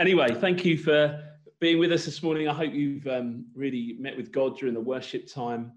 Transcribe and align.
Anyway, 0.00 0.32
thank 0.32 0.64
you 0.64 0.78
for 0.78 1.22
being 1.60 1.78
with 1.78 1.92
us 1.92 2.06
this 2.06 2.22
morning. 2.22 2.48
I 2.48 2.54
hope 2.54 2.72
you've 2.72 3.06
um, 3.06 3.44
really 3.54 3.96
met 4.00 4.16
with 4.16 4.32
God 4.32 4.56
during 4.56 4.72
the 4.72 4.80
worship 4.80 5.30
time. 5.30 5.72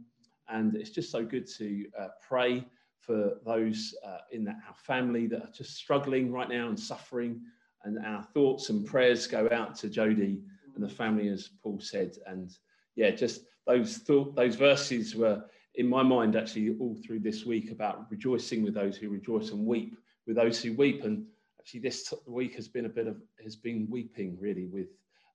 And 0.47 0.75
it's 0.75 0.91
just 0.91 1.11
so 1.11 1.25
good 1.25 1.45
to 1.57 1.85
uh, 1.99 2.07
pray 2.25 2.63
for 3.01 3.33
those 3.45 3.93
uh, 4.07 4.19
in 4.31 4.45
that, 4.45 4.59
our 4.65 4.75
family 4.75 5.27
that 5.27 5.41
are 5.41 5.51
just 5.53 5.75
struggling 5.75 6.31
right 6.31 6.47
now 6.47 6.69
and 6.69 6.79
suffering. 6.79 7.41
And 7.83 7.99
our 8.05 8.23
thoughts 8.23 8.69
and 8.69 8.85
prayers 8.85 9.27
go 9.27 9.49
out 9.51 9.75
to 9.79 9.89
Jody 9.89 10.41
and 10.73 10.81
the 10.81 10.87
family, 10.87 11.27
as 11.27 11.49
Paul 11.61 11.81
said. 11.81 12.15
And 12.25 12.55
yeah, 12.95 13.11
just 13.11 13.41
those 13.67 13.97
thought, 13.97 14.37
those 14.37 14.55
verses 14.55 15.17
were 15.17 15.43
in 15.75 15.85
my 15.85 16.01
mind 16.01 16.37
actually 16.37 16.77
all 16.79 16.95
through 17.05 17.19
this 17.19 17.45
week 17.45 17.71
about 17.71 18.09
rejoicing 18.09 18.63
with 18.63 18.73
those 18.73 18.95
who 18.95 19.09
rejoice 19.09 19.49
and 19.49 19.65
weep 19.65 19.97
with 20.25 20.37
those 20.37 20.61
who 20.61 20.73
weep. 20.73 21.03
And 21.03 21.25
actually 21.63 21.79
this 21.79 22.13
week 22.27 22.55
has 22.55 22.67
been 22.67 22.85
a 22.85 22.89
bit 22.89 23.07
of 23.07 23.15
has 23.41 23.55
been 23.55 23.87
weeping 23.89 24.37
really 24.39 24.65
with 24.65 24.87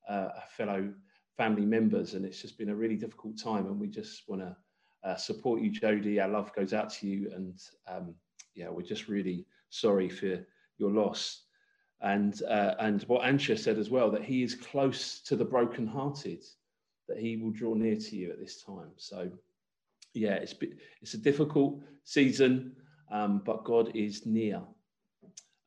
uh, 0.08 0.28
fellow 0.50 0.92
family 1.38 1.64
members 1.64 2.12
and 2.12 2.24
it's 2.24 2.42
just 2.42 2.58
been 2.58 2.68
a 2.68 2.74
really 2.74 2.96
difficult 2.96 3.38
time 3.38 3.66
and 3.66 3.80
we 3.80 3.86
just 3.88 4.28
want 4.28 4.42
to 4.42 4.54
uh, 5.04 5.16
support 5.16 5.62
you 5.62 5.70
jody. 5.70 6.20
Our 6.20 6.28
love 6.28 6.52
goes 6.54 6.74
out 6.74 6.90
to 6.94 7.06
you 7.06 7.30
and 7.34 7.58
um, 7.86 8.14
yeah 8.54 8.68
we're 8.68 8.82
just 8.82 9.08
really 9.08 9.46
sorry 9.70 10.10
for 10.10 10.44
your 10.76 10.90
loss. 10.90 11.44
And 12.02 12.42
uh, 12.42 12.74
and 12.78 13.02
what 13.04 13.22
ansha 13.22 13.58
said 13.58 13.78
as 13.78 13.88
well 13.88 14.10
that 14.10 14.24
he 14.24 14.42
is 14.42 14.54
close 14.54 15.20
to 15.22 15.34
the 15.34 15.44
brokenhearted 15.46 16.44
that 17.08 17.18
he 17.18 17.38
will 17.38 17.52
draw 17.52 17.72
near 17.72 17.96
to 17.96 18.16
you 18.16 18.30
at 18.30 18.38
this 18.38 18.62
time. 18.62 18.90
So 18.96 19.30
yeah 20.12 20.34
it's 20.34 20.54
it's 21.00 21.14
a 21.14 21.18
difficult 21.18 21.80
season 22.04 22.72
um, 23.10 23.40
but 23.44 23.64
god 23.64 23.90
is 23.94 24.26
near 24.26 24.60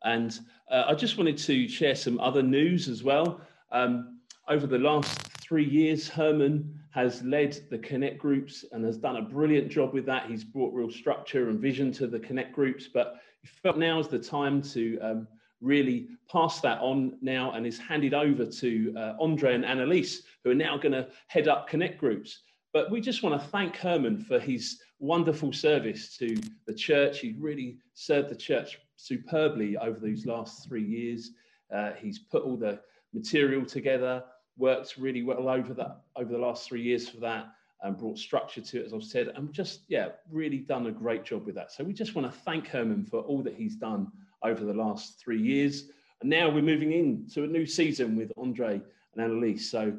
and 0.04 0.40
uh, 0.70 0.86
I 0.88 0.96
just 0.96 1.18
wanted 1.18 1.38
to 1.40 1.68
share 1.68 1.96
some 1.96 2.20
other 2.20 2.41
news 2.41 2.88
as 2.88 3.04
well. 3.04 3.41
Um, 3.72 4.20
over 4.48 4.68
the 4.68 4.77
last 4.77 5.10
three 5.40 5.66
years, 5.66 6.08
Herman 6.08 6.80
has 6.91 7.24
led 7.24 7.57
the 7.70 7.77
Connect 7.77 8.18
groups 8.18 8.66
and 8.72 8.84
has 8.84 8.98
done 8.98 9.18
a 9.18 9.22
brilliant 9.22 9.70
job 9.70 9.94
with 9.94 10.05
that. 10.07 10.29
He's 10.29 10.44
brought 10.44 10.74
real 10.74 10.91
structure 10.91 11.49
and 11.49 11.60
vision 11.60 11.91
to 11.94 12.07
the 12.07 12.20
Connect 12.20 12.54
groups, 12.54 12.88
but 12.94 13.22
he 13.41 13.48
felt 13.48 13.77
now 13.77 13.99
is 13.99 14.07
the 14.07 14.20
time 14.20 14.62
to 14.62 14.99
um, 14.99 15.27
really 15.62 16.10
pass 16.29 16.60
that 16.62 16.79
on 16.79 17.18
now 17.22 17.52
and 17.52 17.66
is 17.66 17.77
handed 17.77 18.13
over 18.13 18.46
to 18.46 18.94
uh, 18.98 19.13
Andre 19.20 19.55
and 19.55 19.66
Annalise, 19.66 20.24
who 20.44 20.52
are 20.52 20.55
now 20.55 20.77
going 20.77 20.91
to 20.91 21.07
head 21.27 21.48
up 21.48 21.68
Connect 21.68 21.98
groups. 21.98 22.41
But 22.74 22.90
we 22.90 23.02
just 23.02 23.24
want 23.24 23.40
to 23.40 23.48
thank 23.49 23.76
Herman 23.77 24.24
for 24.24 24.40
his 24.40 24.79
wonderful 24.99 25.54
service 25.54 26.18
to 26.18 26.35
the 26.68 26.74
church. 26.74 27.20
He 27.20 27.35
really 27.38 27.77
served 27.94 28.29
the 28.29 28.35
church 28.35 28.77
superbly 29.02 29.77
over 29.77 29.99
these 29.99 30.26
last 30.26 30.68
three 30.68 30.84
years. 30.84 31.32
Uh, 31.74 31.91
he's 31.94 32.20
put 32.20 32.44
all 32.44 32.57
the 32.57 32.80
material 33.13 33.66
together, 33.66 34.24
worked 34.57 34.98
really 34.98 35.24
well 35.24 35.49
over 35.49 35.74
that 35.74 36.02
over 36.16 36.32
the 36.32 36.38
last 36.38 36.68
three 36.68 36.82
years 36.82 37.10
for 37.10 37.18
that, 37.18 37.48
and 37.82 37.98
brought 37.98 38.18
structure 38.18 38.62
to 38.62 38.82
it, 38.82 38.85
as 38.85 38.94
I've 38.94 39.04
said, 39.04 39.29
and 39.35 39.52
just 39.52 39.82
yeah, 39.88 40.10
really 40.29 40.60
done 40.60 40.88
a 40.88 40.91
great 40.91 41.24
job 41.24 41.46
with 41.46 41.55
that. 41.55 41.72
So 41.72 41.84
we 41.84 41.94
just 41.94 42.16
want 42.16 42.32
to 42.32 42.40
thank 42.41 42.68
Herman 42.68 43.05
for 43.05 43.22
all 43.22 43.41
that 43.44 43.55
he's 43.55 43.76
done 43.76 44.12
over 44.44 44.63
the 44.63 44.74
last 44.74 45.20
three 45.20 45.41
years. 45.41 45.85
And 46.22 46.29
now 46.29 46.49
we're 46.49 46.62
moving 46.62 46.91
into 46.91 47.44
a 47.44 47.48
new 47.48 47.66
season 47.66 48.16
with 48.16 48.32
Andre 48.38 48.82
and 49.16 49.24
Annalise. 49.24 49.72
So 49.72 49.98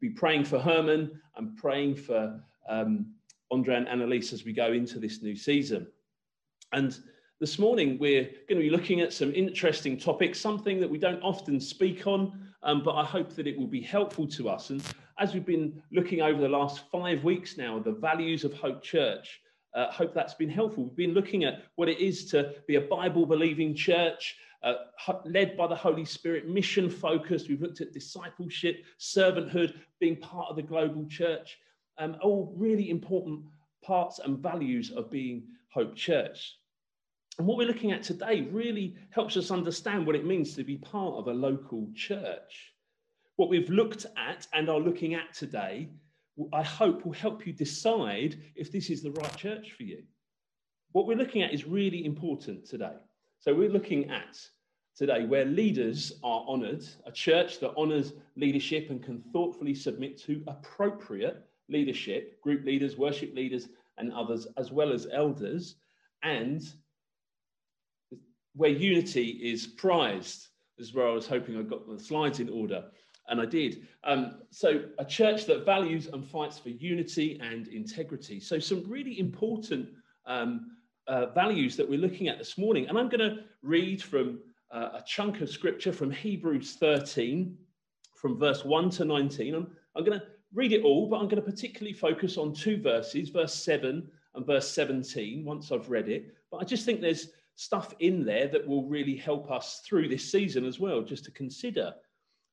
be, 0.00 0.08
praying 0.08 0.44
for 0.44 0.58
Herman 0.58 1.20
and 1.36 1.56
praying 1.56 1.96
for 1.96 2.40
um, 2.68 3.06
Andre 3.50 3.76
and 3.76 3.88
Annalise 3.88 4.32
as 4.32 4.44
we 4.44 4.52
go 4.52 4.72
into 4.72 4.98
this 4.98 5.22
new 5.22 5.36
season. 5.36 5.86
And 6.72 6.98
this 7.40 7.58
morning, 7.58 7.96
we're 7.98 8.24
going 8.24 8.60
to 8.60 8.68
be 8.68 8.68
looking 8.68 9.00
at 9.00 9.14
some 9.14 9.32
interesting 9.32 9.96
topics, 9.96 10.38
something 10.38 10.78
that 10.78 10.90
we 10.90 10.98
don't 10.98 11.22
often 11.22 11.58
speak 11.58 12.06
on, 12.06 12.38
um, 12.62 12.82
but 12.84 12.92
I 12.92 13.02
hope 13.02 13.34
that 13.34 13.46
it 13.46 13.58
will 13.58 13.66
be 13.66 13.80
helpful 13.80 14.26
to 14.28 14.50
us. 14.50 14.68
And 14.68 14.82
as 15.18 15.32
we've 15.32 15.46
been 15.46 15.82
looking 15.90 16.20
over 16.20 16.38
the 16.38 16.50
last 16.50 16.82
five 16.92 17.24
weeks 17.24 17.56
now, 17.56 17.78
the 17.78 17.92
values 17.92 18.44
of 18.44 18.52
Hope 18.52 18.82
Church, 18.82 19.40
uh, 19.72 19.90
hope 19.90 20.12
that's 20.12 20.34
been 20.34 20.50
helpful. 20.50 20.84
We've 20.84 20.96
been 20.96 21.14
looking 21.14 21.44
at 21.44 21.62
what 21.76 21.88
it 21.88 21.98
is 21.98 22.26
to 22.26 22.56
be 22.68 22.74
a 22.74 22.80
Bible 22.82 23.24
believing 23.24 23.74
church, 23.74 24.36
uh, 24.62 24.74
led 25.24 25.56
by 25.56 25.66
the 25.66 25.74
Holy 25.74 26.04
Spirit, 26.04 26.46
mission 26.46 26.90
focused. 26.90 27.48
We've 27.48 27.62
looked 27.62 27.80
at 27.80 27.94
discipleship, 27.94 28.84
servanthood, 28.98 29.76
being 29.98 30.16
part 30.16 30.48
of 30.50 30.56
the 30.56 30.62
global 30.62 31.06
church, 31.06 31.58
um, 31.96 32.18
all 32.20 32.52
really 32.54 32.90
important 32.90 33.40
parts 33.82 34.18
and 34.18 34.38
values 34.38 34.90
of 34.90 35.10
being 35.10 35.44
Hope 35.70 35.96
Church. 35.96 36.59
And 37.40 37.46
what 37.46 37.56
we're 37.56 37.68
looking 37.68 37.90
at 37.90 38.02
today 38.02 38.46
really 38.52 38.96
helps 39.08 39.34
us 39.38 39.50
understand 39.50 40.06
what 40.06 40.14
it 40.14 40.26
means 40.26 40.54
to 40.56 40.62
be 40.62 40.76
part 40.76 41.14
of 41.14 41.26
a 41.26 41.32
local 41.32 41.88
church. 41.94 42.74
What 43.36 43.48
we've 43.48 43.70
looked 43.70 44.04
at 44.18 44.46
and 44.52 44.68
are 44.68 44.78
looking 44.78 45.14
at 45.14 45.32
today, 45.32 45.88
I 46.52 46.62
hope 46.62 47.02
will 47.02 47.14
help 47.14 47.46
you 47.46 47.54
decide 47.54 48.38
if 48.56 48.70
this 48.70 48.90
is 48.90 49.02
the 49.02 49.12
right 49.12 49.34
church 49.38 49.72
for 49.72 49.84
you. 49.84 50.02
What 50.92 51.06
we're 51.06 51.16
looking 51.16 51.40
at 51.40 51.54
is 51.54 51.64
really 51.64 52.04
important 52.04 52.66
today. 52.66 52.92
So 53.38 53.54
we're 53.54 53.70
looking 53.70 54.10
at 54.10 54.38
today 54.94 55.24
where 55.24 55.46
leaders 55.46 56.12
are 56.22 56.44
honoured, 56.46 56.86
a 57.06 57.10
church 57.10 57.58
that 57.60 57.74
honours 57.74 58.12
leadership 58.36 58.90
and 58.90 59.02
can 59.02 59.22
thoughtfully 59.32 59.74
submit 59.74 60.20
to 60.24 60.44
appropriate 60.46 61.42
leadership, 61.70 62.38
group 62.42 62.66
leaders, 62.66 62.98
worship 62.98 63.34
leaders, 63.34 63.70
and 63.96 64.12
others, 64.12 64.46
as 64.58 64.70
well 64.70 64.92
as 64.92 65.06
elders, 65.10 65.76
and 66.22 66.70
where 68.54 68.70
unity 68.70 69.38
is 69.42 69.66
prized. 69.66 70.48
Is 70.78 70.94
where 70.94 71.06
I 71.06 71.12
was 71.12 71.26
hoping 71.26 71.58
I 71.58 71.62
got 71.62 71.86
the 71.86 72.02
slides 72.02 72.40
in 72.40 72.48
order, 72.48 72.84
and 73.28 73.38
I 73.40 73.44
did. 73.44 73.86
Um, 74.02 74.40
so, 74.50 74.84
a 74.98 75.04
church 75.04 75.44
that 75.46 75.66
values 75.66 76.06
and 76.06 76.26
fights 76.26 76.58
for 76.58 76.70
unity 76.70 77.38
and 77.42 77.68
integrity. 77.68 78.40
So, 78.40 78.58
some 78.58 78.84
really 78.88 79.20
important 79.20 79.90
um, 80.26 80.70
uh, 81.06 81.26
values 81.26 81.76
that 81.76 81.88
we're 81.88 81.98
looking 81.98 82.28
at 82.28 82.38
this 82.38 82.56
morning. 82.56 82.88
And 82.88 82.96
I'm 82.96 83.08
going 83.08 83.20
to 83.20 83.42
read 83.62 84.02
from 84.02 84.38
uh, 84.70 84.90
a 84.94 85.02
chunk 85.06 85.40
of 85.40 85.50
scripture 85.50 85.92
from 85.92 86.10
Hebrews 86.10 86.76
13, 86.76 87.56
from 88.14 88.38
verse 88.38 88.64
1 88.64 88.90
to 88.90 89.04
19. 89.04 89.54
I'm, 89.54 89.66
I'm 89.96 90.04
going 90.04 90.18
to 90.18 90.26
read 90.54 90.72
it 90.72 90.82
all, 90.82 91.08
but 91.08 91.16
I'm 91.16 91.26
going 91.26 91.42
to 91.42 91.50
particularly 91.50 91.92
focus 91.92 92.36
on 92.36 92.54
two 92.54 92.80
verses, 92.80 93.28
verse 93.28 93.54
7 93.54 94.08
and 94.34 94.46
verse 94.46 94.70
17, 94.70 95.44
once 95.44 95.72
I've 95.72 95.90
read 95.90 96.08
it. 96.08 96.34
But 96.50 96.58
I 96.58 96.64
just 96.64 96.84
think 96.84 97.00
there's 97.00 97.28
stuff 97.60 97.92
in 97.98 98.24
there 98.24 98.48
that 98.48 98.66
will 98.66 98.84
really 98.84 99.14
help 99.14 99.50
us 99.50 99.82
through 99.84 100.08
this 100.08 100.32
season 100.32 100.64
as 100.64 100.80
well, 100.80 101.02
just 101.02 101.26
to 101.26 101.30
consider. 101.30 101.92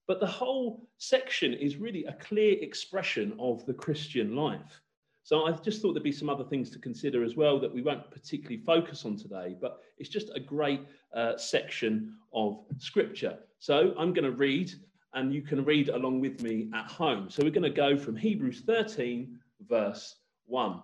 But 0.06 0.20
the 0.20 0.28
whole 0.28 0.86
section 0.98 1.54
is 1.54 1.78
really 1.78 2.04
a 2.04 2.14
clear 2.16 2.58
expression 2.62 3.34
of 3.40 3.66
the 3.66 3.74
Christian 3.74 4.36
life. 4.36 4.82
So 5.24 5.46
I 5.46 5.54
just 5.54 5.82
thought 5.82 5.94
there'd 5.94 6.04
be 6.04 6.12
some 6.12 6.30
other 6.30 6.44
things 6.44 6.70
to 6.72 6.80
consider 6.80 7.24
as 7.24 7.38
well 7.38 7.58
that 7.58 7.74
we 7.74 7.82
won't 7.82 8.12
particularly 8.12 8.58
focus 8.58 9.06
on 9.06 9.16
today, 9.16 9.56
but 9.62 9.80
it's 9.98 10.10
just 10.10 10.30
a 10.36 10.42
great 10.42 10.82
uh, 11.16 11.38
section 11.38 12.18
of 12.34 12.66
scripture. 12.78 13.38
So 13.60 13.94
I'm 13.98 14.12
going 14.12 14.30
to 14.30 14.38
read, 14.38 14.74
and 15.14 15.34
you 15.34 15.42
can 15.42 15.64
read 15.64 15.88
along 15.88 16.20
with 16.20 16.42
me 16.42 16.70
at 16.74 16.92
home. 16.92 17.30
So 17.30 17.44
we're 17.44 17.52
going 17.52 17.64
to 17.64 17.70
go 17.70 17.96
from 17.96 18.18
Hebrews 18.18 18.64
13, 18.66 19.40
verse 19.70 20.16
1. 20.48 20.84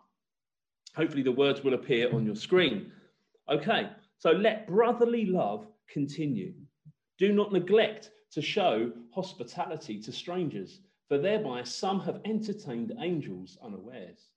Hopefully, 0.95 1.23
the 1.23 1.31
words 1.31 1.61
will 1.61 1.73
appear 1.73 2.13
on 2.16 2.25
your 2.25 2.38
screen. 2.38 2.90
Okay, 3.50 3.90
so 4.23 4.31
let 4.31 4.67
brotherly 4.67 5.25
love 5.25 5.67
continue. 5.91 6.53
Do 7.19 7.34
not 7.34 7.51
neglect 7.51 8.11
to 8.31 8.41
show 8.41 8.89
hospitality 9.13 10.01
to 10.01 10.13
strangers, 10.13 10.79
for 11.09 11.17
thereby 11.17 11.63
some 11.63 12.00
have 12.00 12.22
entertained 12.23 12.94
angels 13.00 13.57
unawares. 13.61 14.29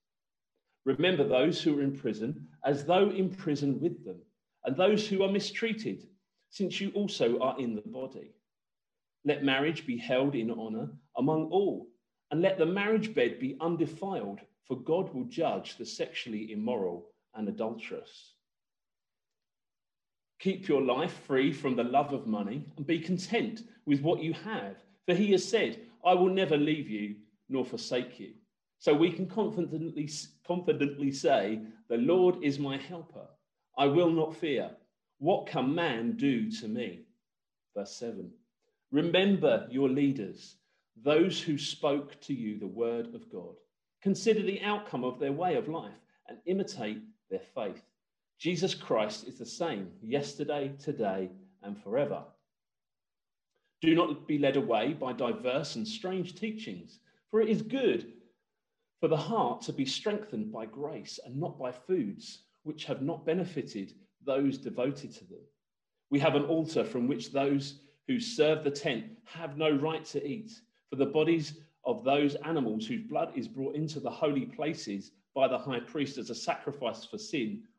Remember 0.85 1.25
those 1.25 1.61
who 1.61 1.79
are 1.79 1.81
in 1.81 1.95
prison 1.95 2.49
as 2.65 2.83
though 2.83 3.11
in 3.11 3.29
prison 3.29 3.79
with 3.79 4.03
them, 4.03 4.19
and 4.65 4.75
those 4.75 5.07
who 5.07 5.23
are 5.23 5.31
mistreated, 5.31 6.05
since 6.49 6.81
you 6.81 6.91
also 6.93 7.39
are 7.39 7.57
in 7.57 7.73
the 7.73 7.83
body. 7.85 8.35
Let 9.23 9.45
marriage 9.45 9.87
be 9.87 9.95
held 9.95 10.35
in 10.35 10.51
honor 10.51 10.89
among 11.15 11.45
all, 11.45 11.87
and 12.31 12.41
let 12.41 12.57
the 12.57 12.65
marriage 12.65 13.15
bed 13.15 13.39
be 13.39 13.55
undefiled, 13.61 14.41
for 14.65 14.75
God 14.81 15.13
will 15.13 15.29
judge 15.29 15.77
the 15.77 15.85
sexually 15.85 16.51
immoral 16.51 17.07
and 17.35 17.47
adulterous. 17.47 18.33
Keep 20.39 20.67
your 20.67 20.81
life 20.81 21.13
free 21.25 21.51
from 21.51 21.75
the 21.75 21.83
love 21.83 22.13
of 22.13 22.27
money 22.27 22.65
and 22.77 22.85
be 22.85 22.99
content 22.99 23.63
with 23.85 24.01
what 24.01 24.21
you 24.21 24.33
have. 24.33 24.75
For 25.05 25.15
he 25.15 25.31
has 25.31 25.47
said, 25.47 25.79
I 26.05 26.13
will 26.13 26.29
never 26.29 26.57
leave 26.57 26.89
you 26.89 27.15
nor 27.49 27.65
forsake 27.65 28.19
you. 28.19 28.33
So 28.79 28.93
we 28.93 29.11
can 29.11 29.27
confidently, 29.27 30.09
confidently 30.45 31.11
say, 31.11 31.61
The 31.87 31.97
Lord 31.97 32.43
is 32.43 32.59
my 32.59 32.77
helper. 32.77 33.27
I 33.77 33.85
will 33.85 34.11
not 34.11 34.35
fear. 34.35 34.71
What 35.19 35.47
can 35.47 35.73
man 35.73 36.15
do 36.17 36.51
to 36.51 36.67
me? 36.67 37.01
Verse 37.75 37.95
7 37.95 38.31
Remember 38.91 39.67
your 39.69 39.89
leaders, 39.89 40.55
those 41.03 41.41
who 41.41 41.57
spoke 41.57 42.19
to 42.21 42.33
you 42.33 42.59
the 42.59 42.67
word 42.67 43.13
of 43.13 43.29
God. 43.29 43.55
Consider 44.01 44.41
the 44.41 44.61
outcome 44.61 45.03
of 45.03 45.19
their 45.19 45.33
way 45.33 45.55
of 45.55 45.67
life 45.67 45.99
and 46.27 46.37
imitate 46.45 47.01
their 47.29 47.41
faith. 47.55 47.81
Jesus 48.39 48.75
Christ 48.75 49.27
is 49.27 49.39
the 49.39 49.45
same 49.45 49.91
yesterday, 50.01 50.71
today, 50.79 51.29
and 51.63 51.81
forever. 51.81 52.23
Do 53.81 53.95
not 53.95 54.27
be 54.27 54.37
led 54.37 54.57
away 54.57 54.93
by 54.93 55.13
diverse 55.13 55.75
and 55.75 55.87
strange 55.87 56.35
teachings, 56.35 56.99
for 57.31 57.41
it 57.41 57.49
is 57.49 57.61
good 57.61 58.13
for 58.99 59.07
the 59.07 59.17
heart 59.17 59.61
to 59.63 59.73
be 59.73 59.85
strengthened 59.85 60.51
by 60.51 60.65
grace 60.65 61.19
and 61.25 61.35
not 61.35 61.59
by 61.59 61.71
foods 61.71 62.43
which 62.63 62.85
have 62.85 63.01
not 63.01 63.25
benefited 63.25 63.93
those 64.25 64.57
devoted 64.57 65.13
to 65.13 65.25
them. 65.25 65.39
We 66.09 66.19
have 66.19 66.35
an 66.35 66.45
altar 66.45 66.83
from 66.83 67.07
which 67.07 67.31
those 67.31 67.79
who 68.07 68.19
serve 68.19 68.63
the 68.63 68.71
tent 68.71 69.05
have 69.25 69.57
no 69.57 69.69
right 69.69 70.05
to 70.05 70.25
eat, 70.25 70.51
for 70.89 70.95
the 70.95 71.05
bodies 71.05 71.59
of 71.85 72.03
those 72.03 72.35
animals 72.35 72.85
whose 72.85 73.01
blood 73.01 73.31
is 73.35 73.47
brought 73.47 73.75
into 73.75 73.99
the 73.99 74.09
holy 74.09 74.45
places 74.45 75.11
by 75.33 75.47
the 75.47 75.57
high 75.57 75.79
priest 75.79 76.17
as 76.17 76.29
a 76.29 76.35
sacrifice 76.35 77.05
for 77.05 77.17
sin 77.17 77.63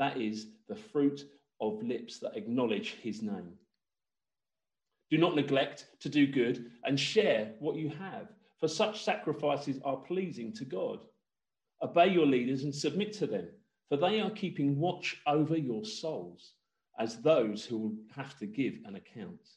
That 0.00 0.16
is 0.16 0.46
the 0.66 0.74
fruit 0.74 1.26
of 1.60 1.82
lips 1.82 2.18
that 2.20 2.34
acknowledge 2.34 2.96
his 3.02 3.20
name. 3.20 3.52
Do 5.10 5.18
not 5.18 5.36
neglect 5.36 5.88
to 6.00 6.08
do 6.08 6.26
good 6.26 6.70
and 6.84 6.98
share 6.98 7.52
what 7.58 7.76
you 7.76 7.90
have, 7.90 8.28
for 8.58 8.66
such 8.66 9.04
sacrifices 9.04 9.78
are 9.84 9.98
pleasing 9.98 10.54
to 10.54 10.64
God. 10.64 11.00
Obey 11.82 12.08
your 12.08 12.24
leaders 12.24 12.64
and 12.64 12.74
submit 12.74 13.12
to 13.14 13.26
them, 13.26 13.48
for 13.90 13.98
they 13.98 14.20
are 14.20 14.30
keeping 14.30 14.78
watch 14.78 15.20
over 15.26 15.56
your 15.56 15.84
souls 15.84 16.52
as 16.98 17.20
those 17.20 17.66
who 17.66 17.76
will 17.76 17.94
have 18.16 18.38
to 18.38 18.46
give 18.46 18.78
an 18.86 18.96
account. 18.96 19.48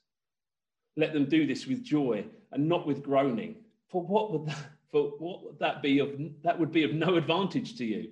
Let 0.97 1.13
them 1.13 1.25
do 1.25 1.47
this 1.47 1.67
with 1.67 1.85
joy 1.85 2.25
and 2.51 2.67
not 2.67 2.85
with 2.85 3.01
groaning, 3.01 3.55
for 3.87 4.01
what 4.01 4.33
would 4.33 4.47
that, 4.47 4.65
for 4.91 5.13
what 5.19 5.45
would 5.45 5.59
that 5.59 5.81
be 5.81 5.99
of 5.99 6.19
that 6.43 6.59
would 6.59 6.73
be 6.73 6.83
of 6.83 6.93
no 6.93 7.15
advantage 7.15 7.77
to 7.77 7.85
you. 7.85 8.09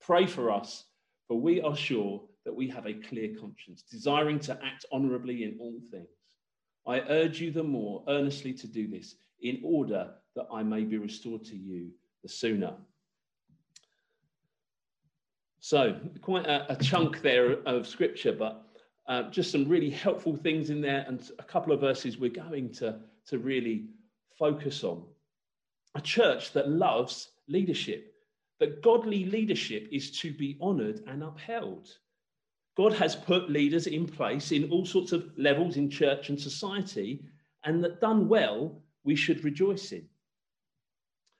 Pray 0.00 0.24
for 0.26 0.50
us, 0.50 0.84
for 1.28 1.38
we 1.38 1.60
are 1.60 1.76
sure 1.76 2.22
that 2.44 2.54
we 2.54 2.66
have 2.68 2.86
a 2.86 2.94
clear 2.94 3.34
conscience, 3.38 3.82
desiring 3.82 4.40
to 4.40 4.58
act 4.64 4.86
honorably 4.90 5.44
in 5.44 5.56
all 5.60 5.78
things. 5.90 6.08
I 6.86 7.00
urge 7.00 7.40
you 7.40 7.50
the 7.50 7.62
more 7.62 8.02
earnestly 8.08 8.54
to 8.54 8.66
do 8.66 8.88
this, 8.88 9.14
in 9.42 9.60
order 9.62 10.10
that 10.34 10.46
I 10.52 10.62
may 10.62 10.84
be 10.84 10.96
restored 10.96 11.44
to 11.44 11.56
you 11.56 11.90
the 12.22 12.28
sooner. 12.28 12.74
So, 15.60 16.00
quite 16.22 16.46
a, 16.46 16.72
a 16.72 16.76
chunk 16.76 17.20
there 17.20 17.60
of 17.66 17.86
scripture, 17.86 18.32
but 18.32 18.64
uh, 19.06 19.24
just 19.24 19.52
some 19.52 19.68
really 19.68 19.90
helpful 19.90 20.36
things 20.36 20.70
in 20.70 20.80
there, 20.80 21.04
and 21.06 21.30
a 21.38 21.42
couple 21.42 21.72
of 21.72 21.80
verses 21.80 22.16
we're 22.16 22.30
going 22.30 22.72
to, 22.74 22.96
to 23.26 23.38
really 23.38 23.86
focus 24.38 24.82
on. 24.82 25.04
A 25.94 26.00
church 26.00 26.52
that 26.52 26.70
loves 26.70 27.30
leadership, 27.48 28.14
that 28.60 28.82
godly 28.82 29.24
leadership 29.26 29.88
is 29.92 30.10
to 30.20 30.32
be 30.32 30.58
honored 30.60 31.02
and 31.06 31.22
upheld. 31.22 31.88
God 32.76 32.92
has 32.94 33.16
put 33.16 33.50
leaders 33.50 33.86
in 33.86 34.06
place 34.06 34.52
in 34.52 34.70
all 34.70 34.86
sorts 34.86 35.12
of 35.12 35.30
levels 35.36 35.76
in 35.76 35.90
church 35.90 36.28
and 36.28 36.40
society, 36.40 37.24
and 37.64 37.82
that 37.82 38.00
done 38.00 38.28
well, 38.28 38.82
we 39.04 39.16
should 39.16 39.44
rejoice 39.44 39.92
in. 39.92 40.06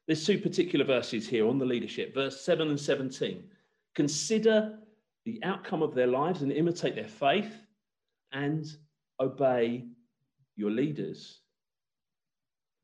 There's 0.07 0.25
two 0.25 0.39
particular 0.39 0.85
verses 0.85 1.29
here 1.29 1.47
on 1.47 1.59
the 1.59 1.67
leadership, 1.67 2.15
verse 2.15 2.41
7 2.41 2.69
and 2.69 2.81
17. 2.81 3.45
Consider 3.95 4.79
the 5.25 5.39
outcome 5.45 5.83
of 5.83 5.95
their 5.95 6.07
lives 6.07 6.43
and 6.43 6.51
imitate 6.51 6.95
their 6.95 7.07
faith 7.07 7.55
and 8.33 8.67
obey 9.21 9.85
your 10.57 10.71
leaders. 10.71 11.41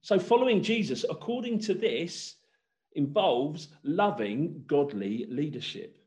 So, 0.02 0.18
following 0.18 0.62
Jesus, 0.62 1.04
according 1.08 1.60
to 1.60 1.74
this, 1.74 2.36
involves 2.94 3.68
loving 3.82 4.64
godly 4.66 5.26
leadership 5.28 5.98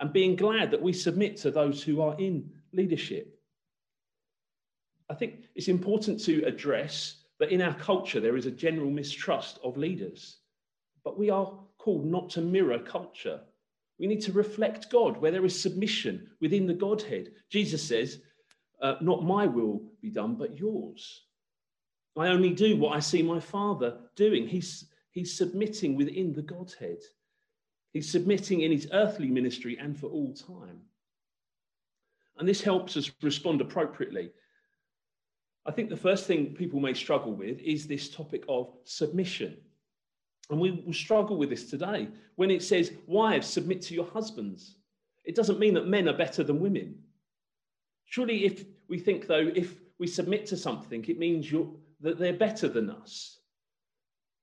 and 0.00 0.12
being 0.12 0.36
glad 0.36 0.70
that 0.70 0.82
we 0.82 0.92
submit 0.92 1.36
to 1.38 1.50
those 1.50 1.82
who 1.82 2.00
are 2.02 2.16
in 2.18 2.50
leadership. 2.72 3.40
I 5.08 5.14
think 5.14 5.44
it's 5.54 5.68
important 5.68 6.20
to 6.24 6.44
address 6.44 7.22
that 7.38 7.50
in 7.50 7.62
our 7.62 7.74
culture 7.74 8.20
there 8.20 8.36
is 8.36 8.46
a 8.46 8.50
general 8.50 8.90
mistrust 8.90 9.58
of 9.62 9.76
leaders, 9.76 10.38
but 11.04 11.18
we 11.18 11.30
are 11.30 11.52
called 11.78 12.04
not 12.04 12.30
to 12.30 12.40
mirror 12.40 12.78
culture. 12.78 13.40
We 13.98 14.06
need 14.06 14.20
to 14.22 14.32
reflect 14.32 14.90
God 14.90 15.16
where 15.16 15.30
there 15.30 15.44
is 15.44 15.60
submission 15.60 16.28
within 16.40 16.66
the 16.66 16.74
Godhead. 16.74 17.32
Jesus 17.48 17.82
says, 17.82 18.20
uh, 18.82 18.96
Not 19.00 19.24
my 19.24 19.46
will 19.46 19.82
be 20.02 20.10
done, 20.10 20.34
but 20.34 20.58
yours. 20.58 21.22
I 22.16 22.28
only 22.28 22.50
do 22.50 22.76
what 22.76 22.96
I 22.96 23.00
see 23.00 23.22
my 23.22 23.40
Father 23.40 23.98
doing. 24.16 24.48
He's, 24.48 24.86
he's 25.16 25.34
submitting 25.34 25.96
within 25.96 26.34
the 26.34 26.42
Godhead. 26.42 26.98
He's 27.94 28.10
submitting 28.10 28.60
in 28.60 28.70
his 28.70 28.86
earthly 28.92 29.30
ministry 29.30 29.78
and 29.80 29.98
for 29.98 30.08
all 30.08 30.34
time. 30.34 30.82
And 32.36 32.46
this 32.46 32.60
helps 32.60 32.98
us 32.98 33.10
respond 33.22 33.62
appropriately. 33.62 34.30
I 35.64 35.72
think 35.72 35.88
the 35.88 35.96
first 35.96 36.26
thing 36.26 36.54
people 36.54 36.80
may 36.80 36.92
struggle 36.92 37.32
with 37.32 37.58
is 37.60 37.86
this 37.86 38.10
topic 38.10 38.44
of 38.46 38.74
submission. 38.84 39.56
And 40.50 40.60
we 40.60 40.70
will 40.70 40.92
struggle 40.92 41.38
with 41.38 41.48
this 41.48 41.70
today. 41.70 42.08
When 42.34 42.50
it 42.50 42.62
says, 42.62 42.92
Wives, 43.06 43.46
submit 43.46 43.80
to 43.82 43.94
your 43.94 44.06
husbands, 44.12 44.76
it 45.24 45.34
doesn't 45.34 45.58
mean 45.58 45.72
that 45.74 45.88
men 45.88 46.10
are 46.10 46.16
better 46.16 46.44
than 46.44 46.60
women. 46.60 46.98
Surely, 48.04 48.44
if 48.44 48.66
we 48.86 48.98
think, 48.98 49.26
though, 49.26 49.50
if 49.54 49.76
we 49.98 50.08
submit 50.08 50.44
to 50.48 50.58
something, 50.58 51.02
it 51.08 51.18
means 51.18 51.50
that 52.02 52.18
they're 52.18 52.34
better 52.34 52.68
than 52.68 52.90
us. 52.90 53.38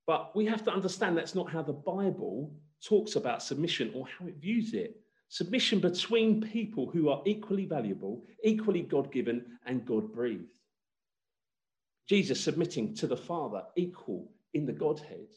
But 0.06 0.36
we 0.36 0.46
have 0.46 0.64
to 0.66 0.72
understand 0.72 1.18
that's 1.18 1.36
not 1.36 1.52
how 1.52 1.62
the 1.62 1.74
Bible 1.74 2.54
talks 2.86 3.16
about 3.16 3.42
submission 3.42 3.92
or 3.94 4.06
how 4.08 4.28
it 4.28 4.36
views 4.36 4.74
it. 4.74 4.98
Submission 5.30 5.80
between 5.80 6.42
people 6.42 6.90
who 6.90 7.10
are 7.10 7.22
equally 7.26 7.66
valuable, 7.66 8.24
equally 8.44 8.82
God 8.82 9.12
given, 9.12 9.46
and 9.66 9.86
God 9.86 10.14
breathed. 10.14 10.60
Jesus 12.08 12.40
submitting 12.40 12.94
to 12.96 13.08
the 13.08 13.18
Father, 13.18 13.64
equal 13.76 14.30
in 14.54 14.66
the 14.66 14.74
Godhead. 14.74 15.28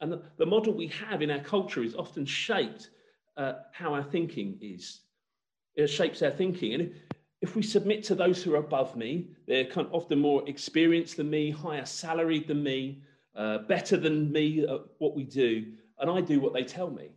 And 0.00 0.12
the, 0.12 0.22
the 0.36 0.46
model 0.46 0.74
we 0.74 0.88
have 0.88 1.22
in 1.22 1.30
our 1.30 1.38
culture 1.38 1.84
is 1.84 1.94
often 1.94 2.26
shaped 2.26 2.90
uh, 3.36 3.54
how 3.72 3.94
our 3.94 4.02
thinking 4.02 4.58
is. 4.60 5.00
It 5.76 5.86
shapes 5.86 6.20
our 6.22 6.30
thinking. 6.30 6.74
And 6.74 6.82
if, 6.82 6.92
if 7.40 7.56
we 7.56 7.62
submit 7.62 8.02
to 8.04 8.14
those 8.14 8.42
who 8.42 8.54
are 8.54 8.58
above 8.58 8.96
me, 8.96 9.28
they're 9.46 9.64
kind 9.64 9.86
of 9.86 9.94
often 9.94 10.18
more 10.18 10.46
experienced 10.48 11.16
than 11.16 11.30
me, 11.30 11.50
higher 11.50 11.86
salaried 11.86 12.48
than 12.48 12.62
me, 12.62 13.02
uh, 13.36 13.58
better 13.58 13.96
than 13.96 14.32
me 14.32 14.64
at 14.64 14.80
what 14.98 15.14
we 15.14 15.24
do, 15.24 15.72
and 15.98 16.10
I 16.10 16.20
do 16.20 16.40
what 16.40 16.52
they 16.52 16.64
tell 16.64 16.90
me. 16.90 17.10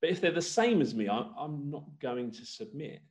But 0.00 0.10
if 0.10 0.20
they're 0.20 0.30
the 0.30 0.42
same 0.42 0.80
as 0.80 0.94
me, 0.94 1.08
I'm 1.08 1.70
not 1.70 1.84
going 2.00 2.30
to 2.32 2.46
submit. 2.46 3.02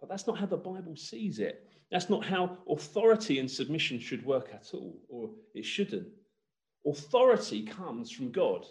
But 0.00 0.08
that's 0.08 0.26
not 0.26 0.38
how 0.38 0.46
the 0.46 0.56
Bible 0.56 0.96
sees 0.96 1.38
it. 1.38 1.68
That's 1.90 2.10
not 2.10 2.24
how 2.24 2.58
authority 2.68 3.38
and 3.38 3.50
submission 3.50 3.98
should 3.98 4.24
work 4.24 4.50
at 4.52 4.70
all, 4.72 4.98
or 5.08 5.30
it 5.54 5.64
shouldn't. 5.64 6.08
Authority 6.84 7.62
comes 7.62 8.10
from 8.10 8.30
God. 8.30 8.64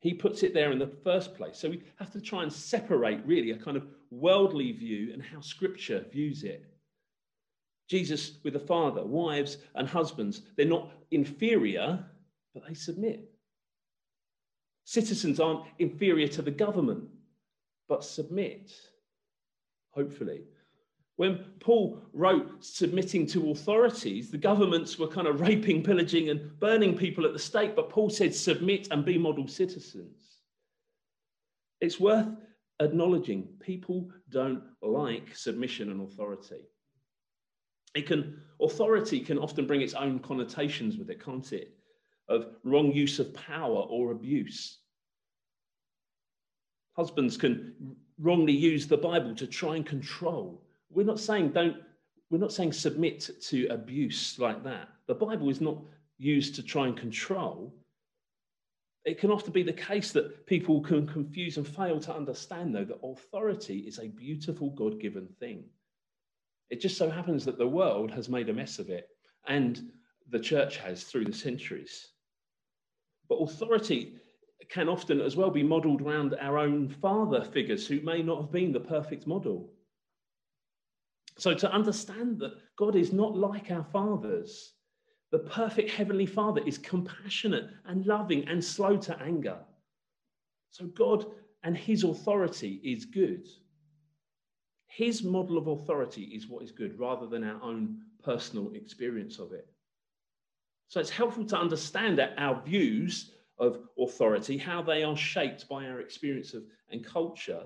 He 0.00 0.14
puts 0.14 0.42
it 0.42 0.52
there 0.52 0.72
in 0.72 0.78
the 0.78 0.92
first 1.04 1.34
place. 1.34 1.58
So 1.58 1.70
we 1.70 1.82
have 1.96 2.10
to 2.12 2.20
try 2.20 2.42
and 2.42 2.52
separate 2.52 3.24
really 3.24 3.52
a 3.52 3.56
kind 3.56 3.76
of 3.76 3.86
worldly 4.10 4.72
view 4.72 5.12
and 5.12 5.22
how 5.22 5.40
scripture 5.40 6.04
views 6.10 6.44
it. 6.44 6.71
Jesus 7.92 8.38
with 8.42 8.54
the 8.54 8.58
Father, 8.58 9.04
wives 9.04 9.58
and 9.74 9.86
husbands, 9.86 10.40
they're 10.56 10.64
not 10.64 10.92
inferior, 11.10 12.02
but 12.54 12.66
they 12.66 12.72
submit. 12.72 13.30
Citizens 14.84 15.38
aren't 15.38 15.66
inferior 15.78 16.26
to 16.28 16.40
the 16.40 16.50
government, 16.50 17.04
but 17.90 18.02
submit, 18.02 18.72
hopefully. 19.90 20.40
When 21.16 21.44
Paul 21.60 22.02
wrote 22.14 22.64
submitting 22.64 23.26
to 23.26 23.50
authorities, 23.50 24.30
the 24.30 24.38
governments 24.38 24.98
were 24.98 25.06
kind 25.06 25.26
of 25.26 25.42
raping, 25.42 25.82
pillaging, 25.82 26.30
and 26.30 26.58
burning 26.58 26.96
people 26.96 27.26
at 27.26 27.34
the 27.34 27.38
stake, 27.38 27.76
but 27.76 27.90
Paul 27.90 28.08
said 28.08 28.34
submit 28.34 28.88
and 28.90 29.04
be 29.04 29.18
model 29.18 29.46
citizens. 29.46 30.38
It's 31.82 32.00
worth 32.00 32.28
acknowledging 32.80 33.48
people 33.60 34.08
don't 34.30 34.62
like 34.80 35.36
submission 35.36 35.90
and 35.90 36.00
authority 36.00 36.62
it 37.94 38.06
can 38.06 38.40
authority 38.60 39.20
can 39.20 39.38
often 39.38 39.66
bring 39.66 39.82
its 39.82 39.94
own 39.94 40.18
connotations 40.18 40.96
with 40.96 41.10
it 41.10 41.22
can't 41.22 41.52
it 41.52 41.74
of 42.28 42.46
wrong 42.64 42.92
use 42.92 43.18
of 43.18 43.32
power 43.34 43.82
or 43.88 44.12
abuse 44.12 44.78
husbands 46.96 47.36
can 47.36 47.74
wrongly 48.18 48.52
use 48.52 48.86
the 48.86 48.96
bible 48.96 49.34
to 49.34 49.46
try 49.46 49.76
and 49.76 49.86
control 49.86 50.62
we're 50.90 51.06
not 51.06 51.20
saying 51.20 51.50
don't 51.50 51.76
we're 52.32 52.38
not 52.38 52.52
saying 52.52 52.72
submit 52.72 53.28
to 53.42 53.66
abuse 53.66 54.38
like 54.38 54.64
that. 54.64 54.88
The 55.06 55.14
Bible 55.14 55.50
is 55.50 55.60
not 55.60 55.76
used 56.16 56.54
to 56.54 56.62
try 56.62 56.86
and 56.86 56.96
control. 56.96 57.74
It 59.04 59.18
can 59.20 59.30
often 59.30 59.52
be 59.52 59.62
the 59.62 59.72
case 59.74 60.12
that 60.12 60.46
people 60.46 60.80
can 60.80 61.06
confuse 61.06 61.58
and 61.58 61.68
fail 61.68 62.00
to 62.00 62.14
understand, 62.14 62.74
though, 62.74 62.86
that 62.86 63.00
authority 63.04 63.80
is 63.80 63.98
a 63.98 64.08
beautiful 64.08 64.70
God 64.70 64.98
given 64.98 65.28
thing. 65.40 65.64
It 66.72 66.80
just 66.80 66.96
so 66.96 67.10
happens 67.10 67.44
that 67.44 67.58
the 67.58 67.68
world 67.68 68.10
has 68.12 68.30
made 68.30 68.48
a 68.48 68.54
mess 68.54 68.78
of 68.78 68.88
it, 68.88 69.10
and 69.46 69.92
the 70.30 70.40
church 70.40 70.78
has 70.78 71.04
through 71.04 71.26
the 71.26 71.32
centuries. 71.34 72.08
But 73.28 73.42
authority 73.42 74.16
can 74.70 74.88
often 74.88 75.20
as 75.20 75.36
well 75.36 75.50
be 75.50 75.62
modelled 75.62 76.00
around 76.00 76.34
our 76.40 76.56
own 76.56 76.88
father 76.88 77.44
figures 77.44 77.86
who 77.86 78.00
may 78.00 78.22
not 78.22 78.40
have 78.40 78.50
been 78.50 78.72
the 78.72 78.80
perfect 78.80 79.26
model. 79.26 79.70
So, 81.36 81.52
to 81.52 81.70
understand 81.70 82.38
that 82.38 82.54
God 82.76 82.96
is 82.96 83.12
not 83.12 83.36
like 83.36 83.70
our 83.70 83.84
fathers, 83.92 84.72
the 85.30 85.40
perfect 85.40 85.90
Heavenly 85.90 86.26
Father 86.26 86.62
is 86.66 86.78
compassionate 86.78 87.68
and 87.84 88.06
loving 88.06 88.48
and 88.48 88.64
slow 88.64 88.96
to 88.96 89.20
anger. 89.20 89.58
So, 90.70 90.86
God 90.86 91.26
and 91.64 91.76
His 91.76 92.02
authority 92.02 92.80
is 92.82 93.04
good. 93.04 93.46
His 94.94 95.22
model 95.22 95.56
of 95.56 95.68
authority 95.68 96.24
is 96.24 96.48
what 96.48 96.62
is 96.62 96.70
good 96.70 96.98
rather 96.98 97.26
than 97.26 97.44
our 97.44 97.62
own 97.62 98.02
personal 98.22 98.72
experience 98.74 99.38
of 99.38 99.52
it. 99.52 99.66
So, 100.88 101.00
it's 101.00 101.08
helpful 101.08 101.46
to 101.46 101.58
understand 101.58 102.18
that 102.18 102.34
our 102.36 102.60
views 102.62 103.30
of 103.58 103.78
authority, 103.98 104.58
how 104.58 104.82
they 104.82 105.02
are 105.02 105.16
shaped 105.16 105.66
by 105.66 105.86
our 105.86 106.00
experience 106.00 106.52
of 106.52 106.64
and 106.90 107.02
culture, 107.02 107.62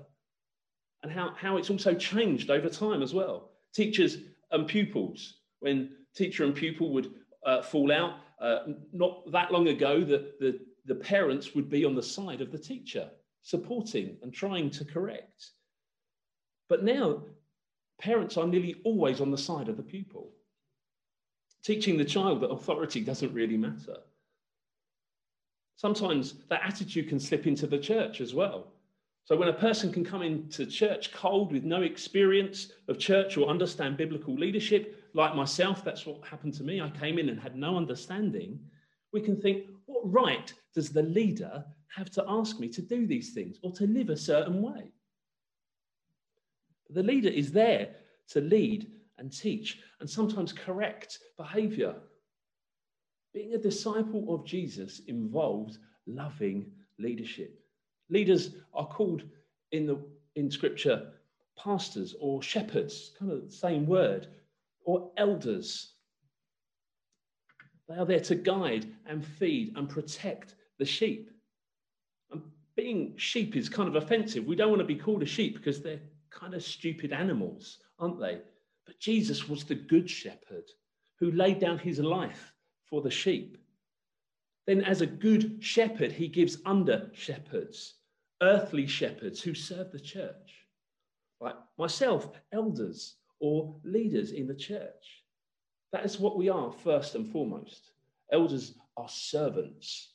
and 1.03 1.11
how, 1.11 1.33
how 1.35 1.57
it's 1.57 1.69
also 1.69 1.93
changed 1.93 2.49
over 2.49 2.69
time 2.69 3.01
as 3.01 3.13
well. 3.13 3.51
Teachers 3.73 4.19
and 4.51 4.65
pupils, 4.65 5.39
when 5.59 5.97
teacher 6.15 6.45
and 6.45 6.55
pupil 6.55 6.93
would 6.93 7.13
uh, 7.45 7.61
fall 7.61 7.91
out, 7.91 8.19
uh, 8.39 8.59
not 8.93 9.29
that 9.33 9.51
long 9.51 9.67
ago, 9.67 9.99
the, 9.99 10.31
the, 10.39 10.59
the 10.85 10.95
parents 10.95 11.53
would 11.55 11.69
be 11.69 11.83
on 11.83 11.93
the 11.93 12.03
side 12.03 12.39
of 12.39 12.53
the 12.53 12.57
teacher, 12.57 13.09
supporting 13.41 14.17
and 14.21 14.33
trying 14.33 14.69
to 14.69 14.85
correct. 14.85 15.51
But 16.69 16.83
now, 16.83 17.23
parents 17.99 18.37
are 18.37 18.47
nearly 18.47 18.75
always 18.83 19.21
on 19.21 19.31
the 19.31 19.37
side 19.37 19.69
of 19.69 19.77
the 19.77 19.83
pupil, 19.83 20.31
teaching 21.63 21.97
the 21.97 22.05
child 22.05 22.41
that 22.41 22.49
authority 22.49 23.01
doesn't 23.01 23.33
really 23.33 23.57
matter. 23.57 23.97
Sometimes 25.75 26.35
that 26.49 26.61
attitude 26.63 27.07
can 27.07 27.19
slip 27.19 27.45
into 27.45 27.67
the 27.67 27.77
church 27.77 28.19
as 28.19 28.33
well. 28.33 28.73
So 29.25 29.35
when 29.35 29.49
a 29.49 29.53
person 29.53 29.91
can 29.91 30.05
come 30.05 30.21
into 30.21 30.65
church 30.65 31.11
cold 31.11 31.51
with 31.51 31.63
no 31.63 31.81
experience 31.81 32.71
of 32.87 32.97
church 32.97 33.35
or 33.35 33.49
understand 33.49 33.97
biblical 33.97 34.33
leadership, 34.33 35.03
like 35.13 35.35
myself, 35.35 35.83
that's 35.83 36.05
what 36.05 36.25
happened 36.25 36.53
to 36.55 36.63
me. 36.63 36.79
I 36.79 36.89
came 36.89 37.19
in 37.19 37.29
and 37.29 37.39
had 37.39 37.57
no 37.57 37.75
understanding. 37.75 38.59
We 39.11 39.21
can 39.21 39.39
think, 39.39 39.65
what 39.85 40.09
right 40.09 40.53
does 40.73 40.89
the 40.89 41.03
leader 41.03 41.65
have 41.95 42.09
to 42.11 42.23
ask 42.27 42.59
me 42.59 42.69
to 42.69 42.81
do 42.81 43.05
these 43.05 43.33
things 43.33 43.57
or 43.61 43.71
to 43.73 43.85
live 43.85 44.09
a 44.09 44.17
certain 44.17 44.61
way? 44.61 44.93
The 46.89 47.03
leader 47.03 47.29
is 47.29 47.51
there 47.51 47.89
to 48.29 48.41
lead 48.41 48.91
and 49.17 49.31
teach 49.31 49.79
and 49.99 50.09
sometimes 50.09 50.53
correct 50.53 51.19
behavior. 51.37 51.95
Being 53.33 53.53
a 53.53 53.57
disciple 53.57 54.33
of 54.33 54.45
Jesus 54.45 55.01
involves 55.07 55.79
loving 56.05 56.71
leadership. 56.97 57.59
Leaders 58.09 58.51
are 58.73 58.87
called 58.87 59.23
in 59.71 59.85
the 59.85 59.99
in 60.35 60.49
scripture 60.49 61.11
pastors 61.57 62.15
or 62.19 62.41
shepherds, 62.41 63.11
kind 63.17 63.31
of 63.31 63.43
the 63.43 63.51
same 63.51 63.87
word, 63.87 64.27
or 64.85 65.11
elders. 65.17 65.93
They 67.89 67.95
are 67.95 68.05
there 68.05 68.19
to 68.21 68.35
guide 68.35 68.85
and 69.05 69.25
feed 69.25 69.73
and 69.75 69.89
protect 69.89 70.55
the 70.77 70.85
sheep. 70.85 71.31
And 72.31 72.41
being 72.75 73.13
sheep 73.17 73.55
is 73.55 73.69
kind 73.69 73.89
of 73.89 74.01
offensive. 74.01 74.45
We 74.45 74.55
don't 74.55 74.69
want 74.69 74.81
to 74.81 74.85
be 74.85 74.95
called 74.95 75.23
a 75.23 75.25
sheep 75.25 75.57
because 75.57 75.81
they're 75.81 75.99
kind 76.37 76.53
of 76.53 76.63
stupid 76.63 77.11
animals, 77.11 77.79
aren't 77.99 78.19
they? 78.19 78.39
But 78.85 78.99
Jesus 78.99 79.49
was 79.49 79.63
the 79.63 79.75
good 79.75 80.09
shepherd 80.09 80.65
who 81.19 81.31
laid 81.31 81.59
down 81.59 81.79
his 81.79 81.99
life 81.99 82.53
for 82.85 83.01
the 83.01 83.11
sheep. 83.11 83.57
Then, 84.65 84.83
as 84.83 85.01
a 85.01 85.07
good 85.07 85.57
shepherd, 85.63 86.11
he 86.11 86.27
gives 86.27 86.57
under 86.65 87.09
shepherds 87.13 87.95
earthly 88.41 88.85
shepherds 88.85 89.41
who 89.41 89.53
serve 89.53 89.91
the 89.91 89.99
church, 89.99 90.65
like 91.41 91.55
myself, 91.77 92.29
elders 92.51 93.15
or 93.39 93.75
leaders 93.83 94.31
in 94.31 94.47
the 94.47 94.55
church. 94.55 95.23
That 95.91 96.05
is 96.05 96.19
what 96.19 96.37
we 96.37 96.49
are 96.49 96.71
first 96.71 97.15
and 97.15 97.31
foremost. 97.31 97.91
Elders 98.31 98.75
are 98.95 99.09
servants 99.09 100.13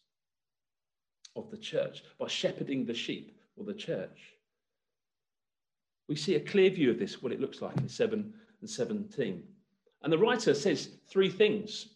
of 1.34 1.50
the 1.50 1.56
church 1.56 2.02
by 2.18 2.28
shepherding 2.28 2.84
the 2.84 2.94
sheep 2.94 3.36
or 3.56 3.64
the 3.64 3.74
church. 3.74 4.31
We 6.08 6.16
see 6.16 6.34
a 6.34 6.40
clear 6.40 6.70
view 6.70 6.90
of 6.90 6.98
this, 6.98 7.22
what 7.22 7.32
it 7.32 7.40
looks 7.40 7.62
like 7.62 7.76
in 7.78 7.88
7 7.88 8.32
and 8.60 8.70
17. 8.70 9.42
And 10.02 10.12
the 10.12 10.18
writer 10.18 10.54
says 10.54 10.90
three 11.08 11.30
things 11.30 11.88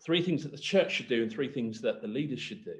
three 0.00 0.22
things 0.22 0.42
that 0.42 0.52
the 0.52 0.58
church 0.58 0.92
should 0.92 1.08
do 1.08 1.22
and 1.22 1.30
three 1.30 1.52
things 1.52 1.80
that 1.80 2.00
the 2.00 2.08
leaders 2.08 2.40
should 2.40 2.64
do. 2.64 2.76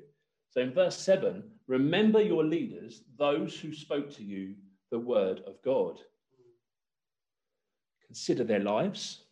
So 0.51 0.61
in 0.61 0.73
verse 0.73 0.97
7, 0.97 1.43
remember 1.67 2.23
your 2.23 2.45
leaders, 2.45 3.03
those 3.19 3.59
who 3.59 3.75
spoke 3.75 4.11
to 4.17 4.25
you 4.25 4.55
the 4.91 4.99
word 4.99 5.43
of 5.47 5.63
God. 5.63 5.99
Consider 8.07 8.45
their 8.45 8.61
lives. 8.61 9.25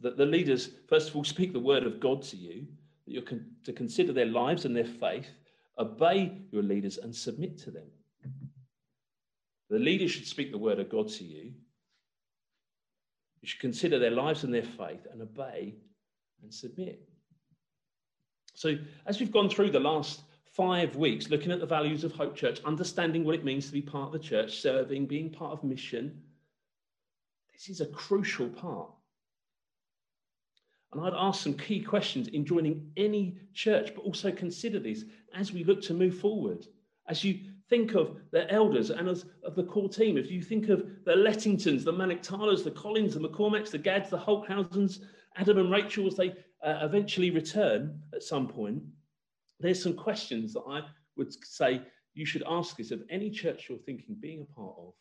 That 0.00 0.16
the 0.16 0.24
leaders, 0.24 0.70
first 0.88 1.10
of 1.10 1.16
all, 1.16 1.24
speak 1.24 1.52
the 1.52 1.60
word 1.60 1.84
of 1.84 2.00
God 2.00 2.22
to 2.22 2.36
you, 2.36 2.66
that 3.04 3.12
you're 3.12 3.22
con- 3.22 3.50
to 3.64 3.72
consider 3.72 4.14
their 4.14 4.26
lives 4.26 4.64
and 4.64 4.74
their 4.74 4.84
faith, 4.84 5.28
obey 5.78 6.38
your 6.50 6.62
leaders, 6.62 6.96
and 6.96 7.14
submit 7.14 7.58
to 7.58 7.70
them. 7.70 7.86
The 9.70 9.78
leaders 9.78 10.10
should 10.10 10.26
speak 10.26 10.50
the 10.50 10.58
word 10.58 10.80
of 10.80 10.90
God 10.90 11.08
to 11.10 11.24
you. 11.24 11.52
You 13.40 13.48
should 13.48 13.60
consider 13.60 13.98
their 13.98 14.10
lives 14.10 14.44
and 14.44 14.52
their 14.52 14.64
faith 14.64 15.06
and 15.10 15.22
obey 15.22 15.76
and 16.42 16.52
submit. 16.52 17.08
So, 18.54 18.76
as 19.06 19.20
we've 19.20 19.32
gone 19.32 19.48
through 19.48 19.70
the 19.70 19.80
last 19.80 20.22
five 20.52 20.96
weeks, 20.96 21.30
looking 21.30 21.52
at 21.52 21.60
the 21.60 21.66
values 21.66 22.04
of 22.04 22.12
Hope 22.12 22.36
Church, 22.36 22.60
understanding 22.64 23.24
what 23.24 23.36
it 23.36 23.44
means 23.44 23.66
to 23.66 23.72
be 23.72 23.80
part 23.80 24.08
of 24.08 24.12
the 24.12 24.18
church, 24.18 24.60
serving, 24.60 25.06
being 25.06 25.30
part 25.30 25.52
of 25.52 25.64
mission, 25.64 26.20
this 27.52 27.68
is 27.68 27.80
a 27.80 27.86
crucial 27.86 28.48
part. 28.48 28.90
And 30.92 31.00
I'd 31.00 31.14
ask 31.14 31.42
some 31.42 31.54
key 31.54 31.80
questions 31.80 32.26
in 32.28 32.44
joining 32.44 32.90
any 32.96 33.38
church, 33.54 33.92
but 33.94 34.02
also 34.02 34.32
consider 34.32 34.80
these 34.80 35.04
as 35.34 35.52
we 35.52 35.62
look 35.62 35.80
to 35.82 35.94
move 35.94 36.18
forward. 36.18 36.66
As 37.06 37.22
you 37.22 37.38
think 37.70 37.94
of 37.94 38.16
the 38.32 38.50
elders 38.52 38.90
and 38.90 39.08
as 39.08 39.24
of 39.44 39.54
the 39.54 39.62
core 39.62 39.88
team, 39.88 40.18
if 40.18 40.30
you 40.30 40.42
think 40.42 40.68
of 40.68 40.84
the 41.04 41.12
Lettingtons, 41.12 41.84
the 41.84 41.92
Manic 41.92 42.20
Talers, 42.20 42.64
the 42.64 42.72
Collins, 42.72 43.14
the 43.14 43.20
McCormacks, 43.20 43.70
the 43.70 43.78
Gads, 43.78 44.10
the 44.10 44.18
Holthausens, 44.18 44.98
Adam 45.36 45.58
and 45.58 45.70
Rachel, 45.70 46.08
as 46.08 46.16
they 46.16 46.30
uh, 46.62 46.80
eventually 46.82 47.30
return 47.30 47.98
at 48.12 48.22
some 48.22 48.48
point, 48.48 48.82
there's 49.60 49.82
some 49.82 49.94
questions 49.94 50.52
that 50.52 50.64
I 50.68 50.82
would 51.16 51.32
say 51.44 51.80
you 52.14 52.26
should 52.26 52.42
ask 52.48 52.76
this 52.76 52.90
of 52.90 53.02
any 53.08 53.30
church 53.30 53.66
you're 53.68 53.78
thinking 53.78 54.16
being 54.18 54.42
a 54.42 54.54
part 54.54 54.74
of 54.76 54.92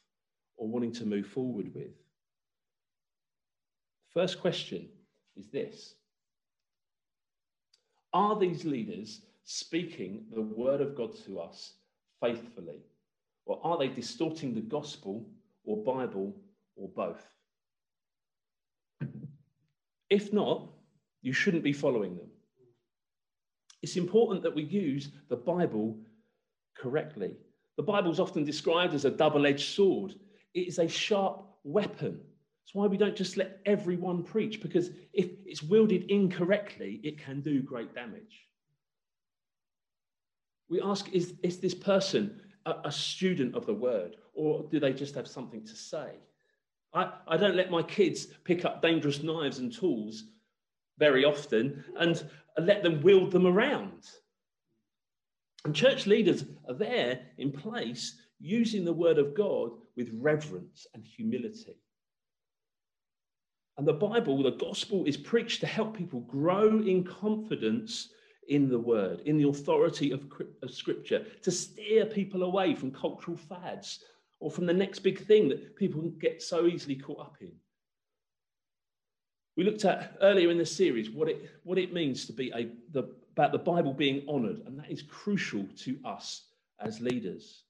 or 0.58 0.68
wanting 0.68 0.94
to 0.94 1.06
move 1.06 1.26
forward 1.26 1.74
with. 1.74 1.92
First 4.14 4.40
question 4.40 4.90
is 5.36 5.50
this 5.50 5.96
Are 8.14 8.38
these 8.38 8.64
leaders 8.64 9.22
speaking 9.44 10.26
the 10.32 10.42
word 10.42 10.82
of 10.82 10.96
God 10.96 11.16
to 11.26 11.40
us 11.40 11.74
faithfully? 12.22 12.82
Or 13.46 13.60
are 13.64 13.78
they 13.78 13.88
distorting 13.88 14.54
the 14.54 14.62
gospel 14.62 15.26
or 15.64 15.84
Bible 15.84 16.36
or 16.76 16.90
both? 16.90 17.28
If 20.10 20.34
not, 20.34 20.70
you 21.22 21.34
shouldn't 21.34 21.64
be 21.64 21.74
following 21.74 22.18
them. 22.18 22.30
It's 23.82 23.96
important 23.96 24.44
that 24.44 24.56
we 24.56 24.64
use 24.64 25.10
the 25.30 25.36
Bible 25.36 25.98
correctly. 26.78 27.32
The 27.78 27.84
Bible 27.84 28.12
is 28.12 28.20
often 28.20 28.44
described 28.44 28.94
as 28.94 29.06
a 29.06 29.12
double 29.12 29.46
edged 29.46 29.74
sword, 29.74 30.16
it 30.54 30.68
is 30.68 30.80
a 30.80 30.88
sharp 30.88 31.46
weapon. 31.64 32.20
That's 32.70 32.76
why 32.76 32.88
we 32.88 32.98
don't 32.98 33.16
just 33.16 33.38
let 33.38 33.60
everyone 33.66 34.24
preach, 34.24 34.62
because 34.62 34.90
if 35.14 35.30
it's 35.46 35.64
wielded 35.64 36.10
incorrectly, 36.12 37.00
it 37.04 37.18
can 37.18 37.42
do 37.42 37.62
great 37.62 37.94
damage. 37.96 38.48
We 40.70 40.82
ask 40.82 41.10
is, 41.12 41.34
is 41.44 41.60
this 41.60 41.74
person 41.74 42.42
a, 42.66 42.76
a 42.86 42.92
student 42.92 43.56
of 43.56 43.66
the 43.66 43.74
word, 43.74 44.18
or 44.34 44.68
do 44.70 44.80
they 44.80 44.94
just 44.94 45.16
have 45.16 45.28
something 45.28 45.66
to 45.66 45.76
say? 45.76 46.12
I, 46.94 47.12
I 47.28 47.38
don't 47.38 47.56
let 47.56 47.72
my 47.72 47.84
kids 47.84 48.28
pick 48.44 48.66
up 48.66 48.82
dangerous 48.82 49.22
knives 49.24 49.60
and 49.60 49.72
tools 49.72 50.26
very 50.98 51.26
often 51.26 51.84
and 51.98 52.24
let 52.58 52.84
them 52.84 53.02
wield 53.02 53.32
them 53.32 53.48
around. 53.48 54.08
And 55.66 55.76
church 55.76 56.08
leaders 56.08 56.46
are 56.68 56.74
there 56.74 57.20
in 57.38 57.52
place 57.52 58.16
using 58.40 58.86
the 58.86 58.94
word 58.94 59.18
of 59.18 59.36
God 59.36 59.72
with 59.96 60.10
reverence 60.14 60.88
and 60.94 61.04
humility. 61.04 61.76
And 63.78 63.88
the 63.88 63.94
Bible, 63.94 64.42
the 64.44 64.52
gospel, 64.52 65.06
is 65.06 65.18
preached 65.18 65.62
to 65.62 65.68
help 65.68 65.98
people 65.98 66.22
grow 66.22 66.80
in 66.80 67.04
confidence 67.04 68.10
in 68.50 68.68
the 68.68 68.80
word, 68.80 69.22
in 69.22 69.38
the 69.38 69.48
authority 69.48 70.12
of, 70.12 70.26
of 70.62 70.72
scripture, 70.72 71.26
to 71.44 71.52
steer 71.52 72.06
people 72.06 72.44
away 72.44 72.76
from 72.76 72.92
cultural 72.92 73.38
fads 73.38 74.04
or 74.40 74.52
from 74.52 74.66
the 74.66 74.74
next 74.74 75.00
big 75.00 75.26
thing 75.26 75.48
that 75.50 75.76
people 75.76 76.02
get 76.20 76.42
so 76.42 76.66
easily 76.66 76.96
caught 76.96 77.20
up 77.20 77.38
in. 77.42 77.52
We 79.56 79.64
looked 79.64 79.86
at 79.86 80.18
earlier 80.22 80.50
in 80.50 80.58
the 80.58 80.66
series 80.66 81.10
what 81.10 81.30
it, 81.30 81.50
what 81.64 81.78
it 81.78 81.94
means 81.94 82.26
to 82.26 82.34
be 82.34 82.52
a, 82.56 82.70
the, 82.92 83.10
about 83.34 83.52
the 83.52 83.58
Bible 83.58 83.94
being 83.94 84.28
honoured, 84.28 84.62
and 84.66 84.80
that 84.80 84.90
is 84.90 85.02
crucial 85.04 85.66
to 85.80 85.98
us 86.04 86.44
as 86.80 87.02
leaders. 87.02 87.64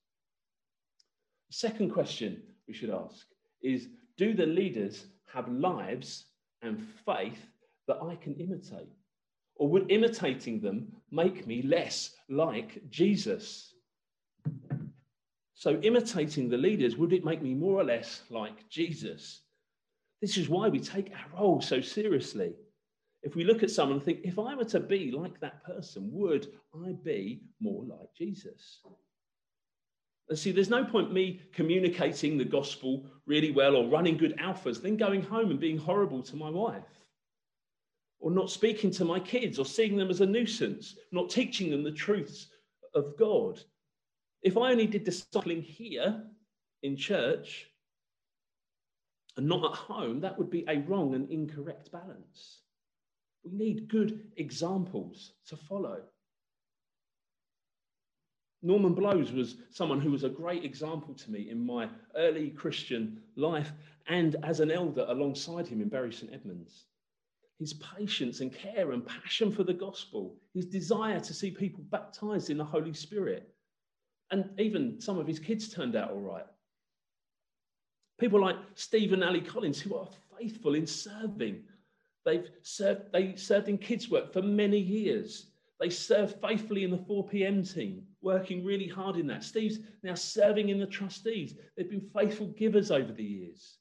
Second 1.49 1.89
question 1.89 2.41
we 2.67 2.73
should 2.73 2.91
ask 2.91 3.25
is 3.61 3.87
Do 4.17 4.33
the 4.33 4.45
leaders 4.45 5.07
have 5.33 5.49
lives 5.49 6.25
and 6.61 6.87
faith 7.05 7.43
that 7.87 7.97
I 8.03 8.15
can 8.15 8.35
imitate? 8.35 8.89
Or 9.59 9.67
would 9.67 9.91
imitating 9.91 10.61
them 10.61 10.87
make 11.11 11.45
me 11.45 11.61
less 11.61 12.15
like 12.29 12.81
Jesus? 12.89 13.73
So, 15.53 15.77
imitating 15.81 16.47
the 16.47 16.57
leaders, 16.57 16.95
would 16.95 17.11
it 17.11 17.25
make 17.25 17.41
me 17.41 17.53
more 17.53 17.81
or 17.81 17.83
less 17.83 18.21
like 18.29 18.69
Jesus? 18.69 19.41
This 20.21 20.37
is 20.37 20.47
why 20.47 20.69
we 20.69 20.79
take 20.79 21.11
our 21.11 21.41
role 21.41 21.59
so 21.59 21.81
seriously. 21.81 22.53
If 23.21 23.35
we 23.35 23.43
look 23.43 23.61
at 23.61 23.69
someone 23.69 23.97
and 23.97 24.05
think, 24.05 24.21
if 24.23 24.39
I 24.39 24.55
were 24.55 24.63
to 24.63 24.79
be 24.79 25.11
like 25.11 25.37
that 25.41 25.61
person, 25.65 26.09
would 26.13 26.47
I 26.73 26.93
be 27.03 27.41
more 27.59 27.83
like 27.83 28.15
Jesus? 28.17 28.79
And 30.29 30.39
see, 30.39 30.53
there's 30.53 30.69
no 30.69 30.85
point 30.85 31.11
me 31.11 31.41
communicating 31.51 32.37
the 32.37 32.45
gospel 32.45 33.07
really 33.25 33.51
well 33.51 33.75
or 33.75 33.89
running 33.89 34.15
good 34.15 34.37
alphas, 34.37 34.81
then 34.81 34.95
going 34.95 35.21
home 35.21 35.51
and 35.51 35.59
being 35.59 35.77
horrible 35.77 36.23
to 36.23 36.37
my 36.37 36.49
wife 36.49 36.98
or 38.19 38.31
not 38.31 38.51
speaking 38.51 38.91
to 38.91 39.05
my 39.05 39.19
kids 39.19 39.59
or 39.59 39.65
seeing 39.65 39.95
them 39.95 40.09
as 40.09 40.21
a 40.21 40.25
nuisance, 40.25 40.95
not 41.11 41.29
teaching 41.29 41.69
them 41.71 41.83
the 41.83 41.91
truths 41.91 42.47
of 42.93 43.17
God. 43.17 43.59
If 44.41 44.57
I 44.57 44.71
only 44.71 44.87
did 44.87 45.05
discipling 45.05 45.63
here 45.63 46.23
in 46.83 46.97
church 46.97 47.67
and 49.37 49.47
not 49.47 49.71
at 49.71 49.77
home, 49.77 50.19
that 50.21 50.37
would 50.37 50.49
be 50.49 50.65
a 50.67 50.79
wrong 50.79 51.15
and 51.15 51.29
incorrect 51.29 51.91
balance. 51.91 52.61
We 53.43 53.51
need 53.51 53.87
good 53.87 54.27
examples 54.35 55.33
to 55.47 55.55
follow. 55.55 56.01
Norman 58.61 58.93
Blows 58.93 59.31
was 59.31 59.55
someone 59.69 60.01
who 60.01 60.11
was 60.11 60.25
a 60.25 60.29
great 60.29 60.65
example 60.65 61.13
to 61.13 61.31
me 61.31 61.49
in 61.49 61.65
my 61.65 61.87
early 62.17 62.49
Christian 62.49 63.21
life 63.37 63.71
and 64.07 64.35
as 64.43 64.59
an 64.59 64.69
elder 64.69 65.05
alongside 65.07 65.65
him 65.65 65.81
in 65.81 65.87
Bury 65.87 66.11
St 66.11 66.33
Edmunds 66.33 66.88
his 67.59 67.73
patience 67.73 68.39
and 68.39 68.53
care 68.53 68.91
and 68.91 69.05
passion 69.05 69.51
for 69.51 69.63
the 69.63 69.73
gospel, 69.73 70.37
his 70.53 70.65
desire 70.65 71.19
to 71.19 71.33
see 71.33 71.51
people 71.51 71.83
baptized 71.89 72.49
in 72.49 72.57
the 72.57 72.63
Holy 72.63 72.93
Spirit. 72.93 73.53
And 74.31 74.49
even 74.57 75.01
some 75.01 75.19
of 75.19 75.27
his 75.27 75.39
kids 75.39 75.67
turned 75.67 75.95
out 75.95 76.11
all 76.11 76.21
right. 76.21 76.45
People 78.17 78.41
like 78.41 78.55
Stephen 78.75 79.23
Ali 79.23 79.41
Collins, 79.41 79.81
who 79.81 79.95
are 79.95 80.07
faithful 80.37 80.75
in 80.75 80.87
serving. 80.87 81.63
They've 82.25 82.49
served, 82.61 83.11
they 83.11 83.35
served 83.35 83.67
in 83.67 83.77
kids' 83.77 84.09
work 84.09 84.31
for 84.31 84.41
many 84.41 84.77
years. 84.77 85.47
They 85.79 85.89
served 85.89 86.41
faithfully 86.41 86.83
in 86.83 86.91
the 86.91 86.97
4 86.97 87.27
p.m. 87.27 87.63
team, 87.63 88.03
working 88.21 88.63
really 88.63 88.87
hard 88.87 89.15
in 89.15 89.27
that. 89.27 89.43
Steve's 89.43 89.79
now 90.03 90.15
serving 90.15 90.69
in 90.69 90.79
the 90.79 90.85
trustees. 90.85 91.55
They've 91.75 91.89
been 91.89 92.09
faithful 92.13 92.47
givers 92.47 92.91
over 92.91 93.11
the 93.11 93.23
years. 93.23 93.77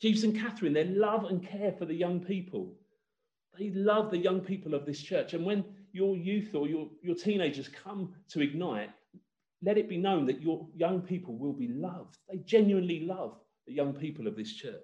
Jeeves 0.00 0.24
and 0.24 0.38
Catherine, 0.38 0.72
their 0.72 0.84
love 0.86 1.24
and 1.24 1.46
care 1.46 1.72
for 1.72 1.84
the 1.84 1.94
young 1.94 2.20
people. 2.20 2.74
They 3.58 3.70
love 3.70 4.10
the 4.10 4.18
young 4.18 4.40
people 4.40 4.74
of 4.74 4.86
this 4.86 5.00
church. 5.00 5.34
And 5.34 5.44
when 5.44 5.64
your 5.92 6.16
youth 6.16 6.54
or 6.54 6.66
your, 6.66 6.88
your 7.02 7.14
teenagers 7.14 7.68
come 7.68 8.14
to 8.30 8.40
Ignite, 8.40 8.90
let 9.62 9.76
it 9.76 9.88
be 9.88 9.98
known 9.98 10.24
that 10.26 10.40
your 10.40 10.66
young 10.74 11.02
people 11.02 11.36
will 11.36 11.52
be 11.52 11.68
loved. 11.68 12.16
They 12.30 12.38
genuinely 12.38 13.00
love 13.00 13.36
the 13.66 13.74
young 13.74 13.92
people 13.92 14.26
of 14.26 14.36
this 14.36 14.54
church. 14.54 14.74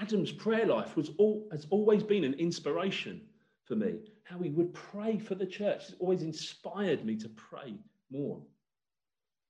Adam's 0.00 0.32
prayer 0.32 0.66
life 0.66 0.96
was 0.96 1.10
all, 1.18 1.46
has 1.52 1.66
always 1.70 2.02
been 2.02 2.24
an 2.24 2.34
inspiration 2.34 3.20
for 3.64 3.76
me. 3.76 3.98
How 4.24 4.38
he 4.38 4.50
would 4.50 4.72
pray 4.72 5.18
for 5.18 5.34
the 5.34 5.46
church 5.46 5.86
has 5.86 5.94
always 6.00 6.22
inspired 6.22 7.04
me 7.04 7.16
to 7.16 7.28
pray 7.28 7.74
more. 8.10 8.40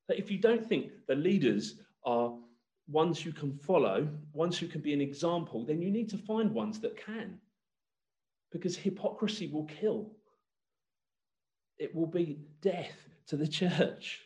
If 0.08 0.30
you 0.30 0.38
don't 0.38 0.66
think 0.66 0.90
the 1.06 1.14
leaders 1.14 1.76
are 2.04 2.34
ones 2.90 3.24
you 3.24 3.32
can 3.32 3.52
follow, 3.52 4.08
ones 4.32 4.58
who 4.58 4.66
can 4.66 4.80
be 4.80 4.92
an 4.92 5.00
example, 5.00 5.64
then 5.64 5.80
you 5.80 5.90
need 5.90 6.08
to 6.10 6.18
find 6.18 6.52
ones 6.52 6.80
that 6.80 6.96
can. 6.96 7.38
Because 8.52 8.76
hypocrisy 8.76 9.46
will 9.46 9.66
kill, 9.66 10.10
it 11.78 11.94
will 11.94 12.06
be 12.06 12.40
death 12.60 13.08
to 13.28 13.36
the 13.36 13.46
church. 13.46 14.20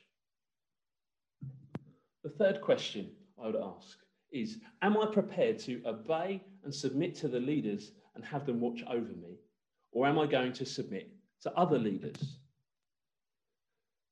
The 2.22 2.30
third 2.30 2.62
question 2.62 3.10
I 3.42 3.46
would 3.46 3.56
ask 3.56 3.98
is 4.32 4.58
Am 4.82 4.96
I 4.96 5.06
prepared 5.06 5.58
to 5.60 5.82
obey 5.84 6.42
and 6.64 6.74
submit 6.74 7.14
to 7.16 7.28
the 7.28 7.40
leaders 7.40 7.92
and 8.14 8.24
have 8.24 8.46
them 8.46 8.60
watch 8.60 8.82
over 8.88 9.12
me? 9.12 9.38
Or 9.92 10.06
am 10.06 10.18
I 10.18 10.26
going 10.26 10.52
to 10.54 10.64
submit 10.64 11.10
to 11.42 11.52
other 11.52 11.78
leaders? 11.78 12.38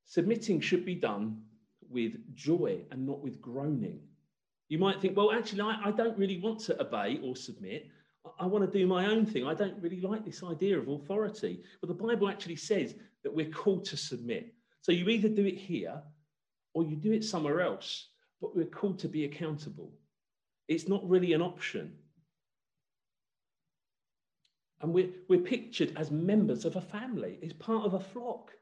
Submitting 0.04 0.60
should 0.60 0.84
be 0.84 0.94
done 0.94 1.42
with 1.88 2.34
joy 2.34 2.82
and 2.90 3.06
not 3.06 3.22
with 3.22 3.40
groaning. 3.40 4.00
You 4.72 4.78
might 4.78 5.02
think, 5.02 5.14
well, 5.14 5.32
actually, 5.32 5.60
I, 5.60 5.78
I 5.84 5.90
don't 5.90 6.16
really 6.16 6.40
want 6.40 6.58
to 6.60 6.80
obey 6.80 7.20
or 7.22 7.36
submit. 7.36 7.90
I, 8.24 8.44
I 8.44 8.46
want 8.46 8.64
to 8.64 8.78
do 8.78 8.86
my 8.86 9.04
own 9.04 9.26
thing. 9.26 9.46
I 9.46 9.52
don't 9.52 9.78
really 9.82 10.00
like 10.00 10.24
this 10.24 10.42
idea 10.42 10.78
of 10.78 10.88
authority. 10.88 11.62
But 11.82 11.88
the 11.88 12.02
Bible 12.06 12.26
actually 12.26 12.56
says 12.56 12.94
that 13.22 13.34
we're 13.34 13.50
called 13.50 13.84
to 13.84 13.98
submit. 13.98 14.54
So 14.80 14.90
you 14.90 15.10
either 15.10 15.28
do 15.28 15.44
it 15.44 15.58
here 15.58 16.00
or 16.72 16.84
you 16.84 16.96
do 16.96 17.12
it 17.12 17.22
somewhere 17.22 17.60
else, 17.60 18.08
but 18.40 18.56
we're 18.56 18.64
called 18.64 18.98
to 19.00 19.08
be 19.08 19.26
accountable. 19.26 19.92
It's 20.68 20.88
not 20.88 21.06
really 21.06 21.34
an 21.34 21.42
option. 21.42 21.92
And 24.80 24.94
we're, 24.94 25.10
we're 25.28 25.40
pictured 25.40 25.92
as 25.98 26.10
members 26.10 26.64
of 26.64 26.76
a 26.76 26.80
family, 26.80 27.38
it's 27.42 27.52
part 27.52 27.84
of 27.84 27.92
a 27.92 28.00
flock. 28.00 28.52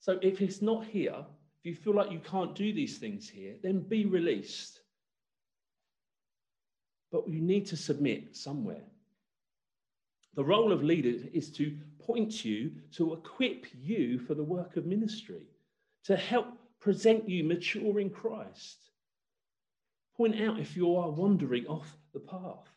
So 0.00 0.18
if 0.20 0.42
it's 0.42 0.60
not 0.60 0.84
here, 0.84 1.24
if 1.60 1.64
you 1.64 1.74
feel 1.74 1.94
like 1.94 2.12
you 2.12 2.20
can't 2.20 2.54
do 2.54 2.74
these 2.74 2.98
things 2.98 3.26
here, 3.26 3.54
then 3.62 3.80
be 3.80 4.04
released 4.04 4.80
but 7.14 7.28
you 7.28 7.40
need 7.40 7.64
to 7.64 7.76
submit 7.76 8.34
somewhere. 8.34 8.82
The 10.34 10.42
role 10.42 10.72
of 10.72 10.82
leaders 10.82 11.22
is 11.32 11.48
to 11.52 11.72
point 12.00 12.44
you, 12.44 12.72
to 12.96 13.12
equip 13.12 13.66
you 13.80 14.18
for 14.18 14.34
the 14.34 14.42
work 14.42 14.76
of 14.76 14.84
ministry, 14.84 15.46
to 16.06 16.16
help 16.16 16.48
present 16.80 17.28
you 17.28 17.44
mature 17.44 18.00
in 18.00 18.10
Christ. 18.10 18.90
Point 20.16 20.40
out 20.40 20.58
if 20.58 20.76
you 20.76 20.96
are 20.96 21.08
wandering 21.08 21.68
off 21.68 21.96
the 22.12 22.18
path. 22.18 22.68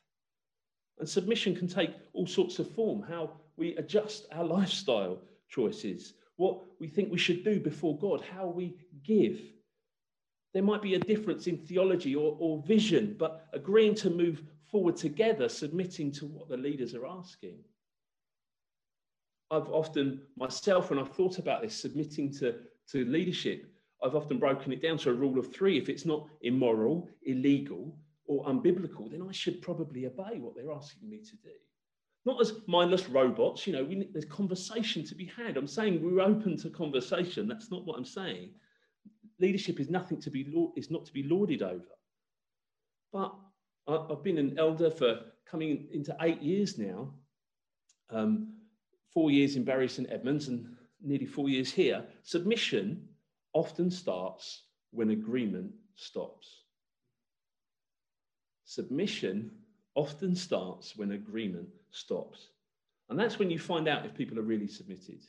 And 1.00 1.10
submission 1.10 1.56
can 1.56 1.67
take 1.67 1.95
all 2.13 2.28
sorts 2.28 2.60
of 2.60 2.69
form, 2.76 3.02
how 3.02 3.32
we 3.56 3.76
adjust 3.78 4.28
our 4.32 4.45
lifestyle 4.45 5.17
choices, 5.50 6.13
what 6.36 6.60
we 6.80 6.88
think 6.88 7.12
we 7.12 7.17
should 7.17 7.43
do 7.43 7.60
before 7.60 7.97
God, 7.97 8.21
how 8.21 8.45
we 8.45 8.76
give, 9.04 9.39
there 10.58 10.63
might 10.63 10.82
be 10.82 10.96
a 10.96 11.00
difference 11.00 11.46
in 11.46 11.56
theology 11.56 12.15
or, 12.15 12.36
or 12.39 12.63
vision, 12.63 13.15
but 13.20 13.46
agreeing 13.54 13.93
to 13.93 14.10
move 14.10 14.41
forward 14.72 14.96
together, 14.96 15.48
submitting 15.48 16.12
to 16.12 16.26
what 16.26 16.50
the 16.50 16.58
leaders 16.58 16.96
are 16.96 17.06
asking. 17.06 17.60
I've 19.52 19.70
often, 19.70 20.20
myself, 20.36 20.89
when 20.89 20.98
I've 20.98 21.12
thought 21.12 21.38
about 21.38 21.62
this, 21.62 21.76
submitting 21.76 22.34
to, 22.39 22.56
to 22.89 23.06
leadership, 23.06 23.72
I've 24.04 24.15
often 24.15 24.39
broken 24.39 24.74
it 24.74 24.82
down 24.82 24.98
to 24.98 25.12
a 25.12 25.13
rule 25.13 25.38
of 25.38 25.54
three. 25.54 25.78
If 25.78 25.89
it's 25.89 26.08
not 26.08 26.28
immoral, 26.41 27.08
illegal, 27.22 27.96
or 28.26 28.43
unbiblical, 28.46 29.12
then 29.12 29.22
I 29.30 29.32
should 29.32 29.62
probably 29.62 30.08
obey 30.08 30.39
what 30.39 30.56
they're 30.56 30.72
asking 30.72 31.08
me 31.08 31.20
to 31.20 31.36
do. 31.36 31.52
Not 32.26 32.41
as 32.41 32.54
mindless 32.65 33.08
robots, 33.10 33.67
you 33.67 33.74
know, 33.74 33.84
we, 33.84 34.10
there's 34.12 34.26
conversation 34.26 35.06
to 35.06 35.13
be 35.13 35.26
had. 35.26 35.56
I'm 35.56 35.67
saying 35.67 36.02
we're 36.02 36.20
open 36.20 36.58
to 36.58 36.72
conversation. 36.72 37.48
That's 37.48 37.70
not 37.70 37.86
what 37.86 37.96
I'm 37.96 38.06
saying 38.06 38.56
leadership 39.39 39.80
is 39.80 39.89
nothing 39.89 40.19
to 40.21 40.30
be 40.30 40.45
is 40.76 40.89
not 40.91 41.06
to 41.06 41.13
be 41.13 41.23
lauded 41.23 41.62
over. 41.62 41.84
But 43.12 43.34
I've 43.88 44.23
been 44.23 44.38
an 44.38 44.58
elder 44.58 44.91
for 44.91 45.21
coming 45.50 45.88
into 45.91 46.15
eight 46.21 46.41
years 46.41 46.78
now, 46.78 47.13
um, 48.10 48.54
four 49.13 49.32
years 49.32 49.56
in 49.56 49.63
Bury 49.63 49.88
St 49.88 50.10
Edmunds 50.12 50.50
and 50.50 50.76
nearly 51.02 51.26
four 51.26 51.50
years 51.50 51.71
here. 51.71 52.04
Submission 52.23 53.08
often 53.54 53.89
starts 53.89 54.63
when 54.91 55.12
agreement 55.12 55.71
stops. 55.95 56.63
Submission 58.65 59.52
often 59.95 60.36
starts 60.36 60.97
when 60.97 61.12
agreement 61.13 61.69
stops. 61.91 62.50
And 63.10 63.17
that's 63.17 63.39
when 63.39 63.50
you 63.50 63.58
find 63.58 63.88
out 63.88 64.06
if 64.06 64.13
people 64.13 64.38
are 64.38 64.43
really 64.43 64.67
submitted. 64.67 65.21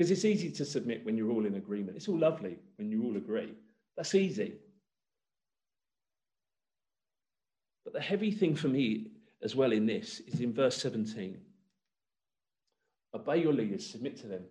Because 0.00 0.12
it's 0.12 0.24
easy 0.24 0.50
to 0.52 0.64
submit 0.64 1.04
when 1.04 1.18
you're 1.18 1.30
all 1.30 1.44
in 1.44 1.56
agreement. 1.56 1.94
It's 1.94 2.08
all 2.08 2.16
lovely 2.16 2.56
when 2.78 2.90
you 2.90 3.04
all 3.04 3.18
agree. 3.18 3.52
That's 3.98 4.14
easy. 4.14 4.54
But 7.84 7.92
the 7.92 8.00
heavy 8.00 8.30
thing 8.30 8.54
for 8.54 8.68
me 8.68 9.08
as 9.42 9.54
well 9.54 9.72
in 9.72 9.84
this 9.84 10.20
is 10.20 10.40
in 10.40 10.54
verse 10.54 10.78
17. 10.78 11.36
Obey 13.12 13.42
your 13.42 13.52
leaders, 13.52 13.86
submit 13.86 14.16
to 14.22 14.26
them. 14.26 14.42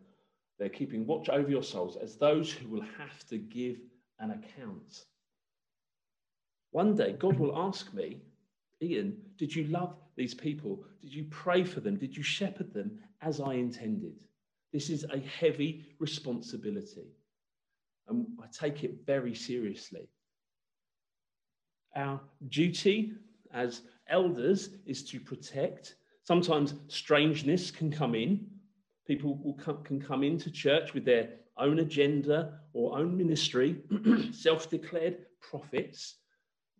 They're 0.60 0.70
keeping 0.70 1.08
watch 1.08 1.30
over 1.30 1.50
your 1.50 1.64
souls 1.64 1.96
as 1.96 2.16
those 2.16 2.52
who 2.52 2.68
will 2.68 2.86
have 3.00 3.28
to 3.30 3.40
give 3.40 3.80
an 4.20 4.30
account. 4.30 5.06
One 6.70 6.94
day, 6.94 7.14
God 7.14 7.40
will 7.40 7.58
ask 7.58 7.92
me, 7.92 8.22
Ian, 8.84 9.18
did 9.40 9.56
you 9.56 9.64
love 9.64 9.96
these 10.16 10.36
people? 10.36 10.84
Did 11.02 11.12
you 11.12 11.24
pray 11.32 11.64
for 11.64 11.80
them? 11.80 11.96
Did 11.96 12.16
you 12.16 12.22
shepherd 12.22 12.72
them 12.72 13.00
as 13.24 13.42
I 13.42 13.56
intended? 13.56 14.14
This 14.72 14.90
is 14.90 15.06
a 15.06 15.20
heavy 15.20 15.86
responsibility. 16.00 17.08
And 18.08 18.28
I 18.42 18.46
take 18.52 18.84
it 18.84 19.06
very 19.06 19.34
seriously. 19.34 20.10
Our 21.96 22.20
duty 22.48 23.14
as 23.52 23.82
elders 24.08 24.70
is 24.86 25.04
to 25.06 25.20
protect. 25.20 25.96
Sometimes 26.24 26.76
strangeness 26.88 27.72
can 27.72 27.92
come 27.92 28.16
in. 28.16 28.48
People 29.08 29.58
come, 29.60 29.84
can 29.84 30.00
come 30.00 30.24
into 30.24 30.52
church 30.52 30.94
with 30.94 31.06
their 31.06 31.30
own 31.58 31.80
agenda 31.80 32.60
or 32.74 32.98
own 32.98 33.18
ministry, 33.18 33.82
self 34.32 34.70
declared 34.70 35.26
prophets. 35.42 36.16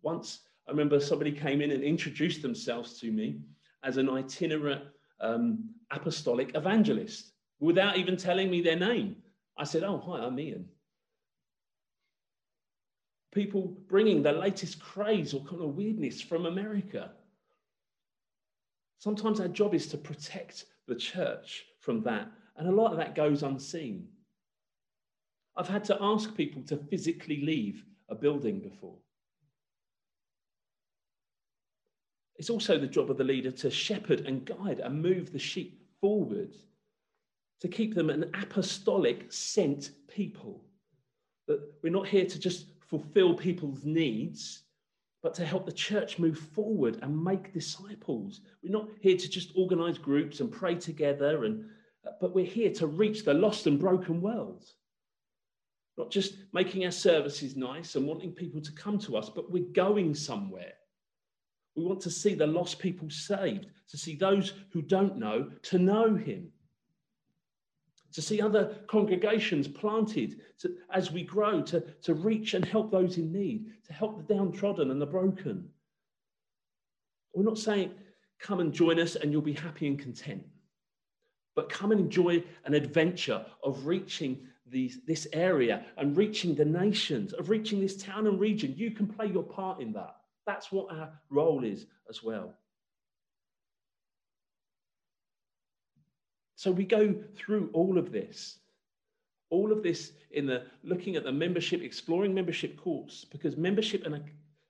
Once 0.02 0.40
I 0.68 0.70
remember 0.70 1.00
somebody 1.00 1.32
came 1.32 1.60
in 1.60 1.72
and 1.72 1.82
introduced 1.82 2.42
themselves 2.42 3.00
to 3.00 3.10
me 3.10 3.40
as 3.82 3.96
an 3.96 4.08
itinerant 4.08 4.84
um, 5.20 5.70
apostolic 5.90 6.54
evangelist 6.54 7.32
without 7.60 7.96
even 7.96 8.16
telling 8.16 8.50
me 8.50 8.60
their 8.60 8.78
name. 8.78 9.16
I 9.56 9.64
said, 9.64 9.84
Oh, 9.84 9.98
hi, 9.98 10.24
I'm 10.24 10.38
Ian. 10.40 10.66
People 13.32 13.76
bringing 13.88 14.22
the 14.22 14.32
latest 14.32 14.80
craze 14.80 15.34
or 15.34 15.44
kind 15.44 15.62
of 15.62 15.76
weirdness 15.76 16.20
from 16.20 16.46
America. 16.46 17.12
Sometimes 18.98 19.40
our 19.40 19.48
job 19.48 19.74
is 19.74 19.86
to 19.88 19.98
protect 19.98 20.64
the 20.88 20.96
church 20.96 21.64
from 21.80 22.02
that, 22.02 22.28
and 22.56 22.68
a 22.68 22.72
lot 22.72 22.90
of 22.90 22.98
that 22.98 23.14
goes 23.14 23.42
unseen. 23.42 24.08
I've 25.56 25.68
had 25.68 25.84
to 25.84 25.98
ask 26.00 26.34
people 26.34 26.62
to 26.62 26.76
physically 26.76 27.40
leave 27.42 27.84
a 28.08 28.14
building 28.14 28.58
before. 28.58 28.96
It's 32.36 32.50
also 32.50 32.78
the 32.78 32.86
job 32.86 33.10
of 33.10 33.18
the 33.18 33.24
leader 33.24 33.50
to 33.50 33.70
shepherd 33.70 34.20
and 34.20 34.44
guide 34.44 34.80
and 34.80 35.02
move 35.02 35.32
the 35.32 35.38
sheep 35.38 35.82
forward, 36.00 36.54
to 37.60 37.68
keep 37.68 37.94
them 37.94 38.10
an 38.10 38.30
apostolic 38.34 39.32
sent 39.32 39.90
people. 40.08 40.64
That 41.46 41.60
we're 41.82 41.92
not 41.92 42.08
here 42.08 42.26
to 42.26 42.38
just 42.38 42.66
fulfill 42.80 43.34
people's 43.34 43.84
needs, 43.84 44.62
but 45.22 45.34
to 45.34 45.44
help 45.44 45.66
the 45.66 45.72
church 45.72 46.18
move 46.18 46.38
forward 46.38 46.98
and 47.02 47.22
make 47.22 47.52
disciples. 47.52 48.40
We're 48.62 48.72
not 48.72 48.88
here 49.00 49.16
to 49.16 49.28
just 49.28 49.52
organize 49.54 49.98
groups 49.98 50.40
and 50.40 50.50
pray 50.50 50.74
together, 50.76 51.44
and, 51.44 51.66
but 52.20 52.34
we're 52.34 52.44
here 52.44 52.72
to 52.74 52.86
reach 52.86 53.24
the 53.24 53.34
lost 53.34 53.66
and 53.66 53.78
broken 53.78 54.20
world. 54.20 54.64
Not 55.98 56.10
just 56.10 56.36
making 56.54 56.86
our 56.86 56.90
services 56.90 57.56
nice 57.56 57.94
and 57.94 58.06
wanting 58.06 58.32
people 58.32 58.62
to 58.62 58.72
come 58.72 58.98
to 59.00 59.16
us, 59.18 59.28
but 59.28 59.50
we're 59.50 59.72
going 59.72 60.14
somewhere. 60.14 60.72
We 61.76 61.84
want 61.84 62.00
to 62.02 62.10
see 62.10 62.34
the 62.34 62.46
lost 62.46 62.78
people 62.78 63.10
saved, 63.10 63.66
to 63.90 63.98
see 63.98 64.16
those 64.16 64.54
who 64.72 64.80
don't 64.80 65.18
know 65.18 65.50
to 65.62 65.78
know 65.78 66.14
him, 66.14 66.50
to 68.12 68.22
see 68.22 68.40
other 68.40 68.76
congregations 68.88 69.68
planted 69.68 70.40
to, 70.58 70.74
as 70.92 71.12
we 71.12 71.22
grow, 71.22 71.62
to, 71.62 71.80
to 72.02 72.14
reach 72.14 72.54
and 72.54 72.64
help 72.64 72.90
those 72.90 73.18
in 73.18 73.32
need, 73.32 73.66
to 73.86 73.92
help 73.92 74.16
the 74.16 74.34
downtrodden 74.34 74.90
and 74.90 75.00
the 75.00 75.06
broken. 75.06 75.68
We're 77.34 77.44
not 77.44 77.58
saying, 77.58 77.92
come 78.40 78.60
and 78.60 78.72
join 78.72 78.98
us 78.98 79.16
and 79.16 79.30
you'll 79.30 79.42
be 79.42 79.52
happy 79.52 79.86
and 79.86 79.98
content, 79.98 80.44
but 81.54 81.68
come 81.68 81.92
and 81.92 82.00
enjoy 82.00 82.42
an 82.64 82.74
adventure 82.74 83.44
of 83.62 83.86
reaching 83.86 84.48
these, 84.66 85.00
this 85.06 85.26
area 85.32 85.84
and 85.96 86.16
reaching 86.16 86.54
the 86.54 86.64
nations, 86.64 87.32
of 87.32 87.50
reaching 87.50 87.80
this 87.80 87.96
town 87.96 88.26
and 88.26 88.40
region. 88.40 88.74
You 88.76 88.90
can 88.90 89.06
play 89.06 89.26
your 89.26 89.42
part 89.42 89.80
in 89.80 89.92
that. 89.92 90.16
That's 90.46 90.72
what 90.72 90.92
our 90.92 91.12
role 91.28 91.64
is 91.64 91.86
as 92.08 92.22
well. 92.22 92.54
So 96.60 96.70
we 96.70 96.84
go 96.84 97.14
through 97.36 97.70
all 97.72 97.96
of 97.96 98.12
this, 98.12 98.58
all 99.48 99.72
of 99.72 99.82
this 99.82 100.12
in 100.32 100.44
the 100.44 100.66
looking 100.82 101.16
at 101.16 101.24
the 101.24 101.32
membership, 101.32 101.80
exploring 101.80 102.34
membership 102.34 102.76
course, 102.76 103.24
because 103.32 103.56
membership 103.56 104.04
and, 104.04 104.22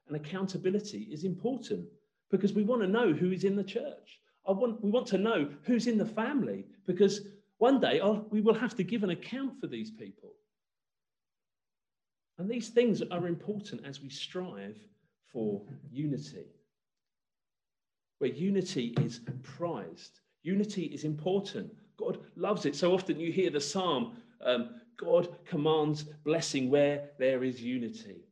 and 0.07 0.17
accountability 0.17 1.09
is 1.11 1.25
important 1.25 1.89
because 2.31 2.53
we 2.53 2.63
want 2.63 2.83
to 2.83 2.87
know 2.87 3.13
who 3.13 3.33
is 3.33 3.43
in 3.43 3.57
the 3.57 3.65
church. 3.65 4.21
I 4.47 4.53
want, 4.53 4.81
we 4.85 4.93
want 4.93 5.09
to 5.09 5.19
know 5.19 5.51
who's 5.65 5.89
in 5.89 5.99
the 5.99 6.07
family 6.07 6.65
because 6.87 7.23
one 7.59 7.81
day 7.81 7.99
I'll, 7.99 8.25
we 8.31 8.41
will 8.41 8.55
have 8.55 8.77
to 8.77 8.85
give 8.85 9.03
an 9.03 9.11
account 9.11 9.61
for 9.61 9.67
these 9.67 9.91
people. 9.91 10.35
And 12.39 12.49
these 12.49 12.69
things 12.69 13.03
are 13.11 13.27
important 13.27 13.85
as 13.85 14.01
we 14.01 14.11
strive 14.11 14.79
for 15.33 15.61
unity, 15.91 16.47
where 18.21 18.31
unity 18.31 18.95
is 19.01 19.23
prized. 19.43 20.21
Unity 20.43 20.85
is 20.85 21.05
important. 21.05 21.73
God 21.97 22.19
loves 22.37 22.65
it. 22.65 22.75
So 22.75 22.93
often 22.93 23.21
you 23.21 23.31
hear 23.31 23.51
the 23.51 23.61
psalm 23.61 24.17
um, 24.45 24.81
God 24.97 25.29
commands 25.47 26.03
blessing 26.03 26.71
where 26.71 27.11
there 27.19 27.43
is 27.43 27.63
unity. 27.63 28.25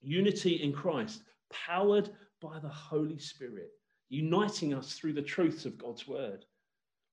Unity 0.00 0.62
in 0.62 0.72
Christ, 0.72 1.22
powered 1.50 2.10
by 2.40 2.58
the 2.58 2.68
Holy 2.68 3.18
Spirit, 3.18 3.70
uniting 4.10 4.74
us 4.74 4.92
through 4.92 5.14
the 5.14 5.22
truths 5.22 5.64
of 5.64 5.78
God's 5.78 6.06
word, 6.06 6.44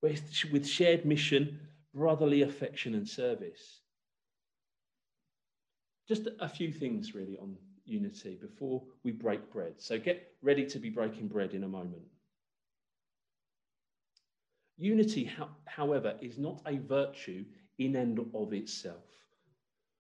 with 0.02 0.68
shared 0.68 1.06
mission, 1.06 1.60
brotherly 1.94 2.44
affection, 2.44 2.94
and 2.94 3.08
service. 3.08 3.82
Just 6.08 6.28
a 6.40 6.48
few 6.48 6.72
things 6.72 7.16
really 7.16 7.38
on 7.38 7.56
unity 7.86 8.38
before 8.40 8.84
we 9.04 9.12
break 9.12 9.52
bread. 9.52 9.76
So 9.78 9.98
get 9.98 10.34
ready 10.44 10.66
to 10.66 10.80
be 10.80 10.90
breaking 10.90 11.28
bread 11.30 11.54
in 11.54 11.64
a 11.64 11.68
moment. 11.68 12.04
Unity, 14.78 15.32
however, 15.66 16.16
is 16.22 16.38
not 16.38 16.62
a 16.66 16.78
virtue 16.78 17.46
in 17.80 17.96
and 17.96 18.20
of 18.34 18.54
itself. 18.54 19.04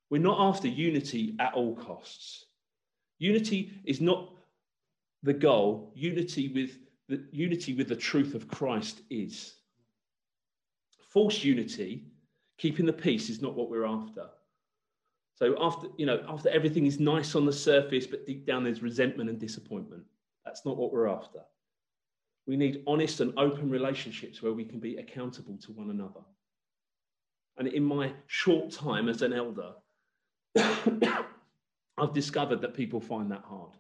We're 0.09 0.21
not 0.21 0.39
after 0.39 0.67
unity 0.67 1.35
at 1.39 1.53
all 1.53 1.75
costs. 1.75 2.45
Unity 3.19 3.73
is 3.85 4.01
not 4.01 4.33
the 5.23 5.33
goal. 5.33 5.91
Unity 5.95 6.49
with 6.49 6.77
the 7.07 7.23
unity 7.31 7.73
with 7.73 7.87
the 7.87 7.95
truth 7.95 8.33
of 8.33 8.47
Christ 8.47 9.01
is. 9.09 9.53
False 11.09 11.43
unity, 11.43 12.05
keeping 12.57 12.85
the 12.85 12.93
peace, 12.93 13.29
is 13.29 13.41
not 13.41 13.55
what 13.55 13.69
we're 13.69 13.85
after. 13.85 14.27
So 15.35 15.55
after, 15.59 15.87
you 15.97 16.05
know, 16.05 16.23
after 16.27 16.49
everything 16.49 16.85
is 16.85 16.99
nice 16.99 17.35
on 17.35 17.45
the 17.45 17.53
surface, 17.53 18.07
but 18.07 18.25
deep 18.25 18.45
down 18.45 18.63
there's 18.63 18.81
resentment 18.81 19.29
and 19.29 19.39
disappointment. 19.39 20.03
That's 20.45 20.65
not 20.65 20.77
what 20.77 20.91
we're 20.91 21.07
after. 21.07 21.39
We 22.47 22.55
need 22.55 22.83
honest 22.85 23.21
and 23.21 23.33
open 23.37 23.69
relationships 23.69 24.41
where 24.41 24.53
we 24.53 24.65
can 24.65 24.79
be 24.79 24.97
accountable 24.97 25.57
to 25.65 25.71
one 25.71 25.89
another. 25.89 26.21
And 27.57 27.67
in 27.67 27.83
my 27.83 28.13
short 28.27 28.71
time 28.71 29.09
as 29.09 29.21
an 29.21 29.33
elder, 29.33 29.73
I've 30.55 32.13
discovered 32.13 32.61
that 32.61 32.73
people 32.73 32.99
find 32.99 33.31
that 33.31 33.43
hard. 33.43 33.71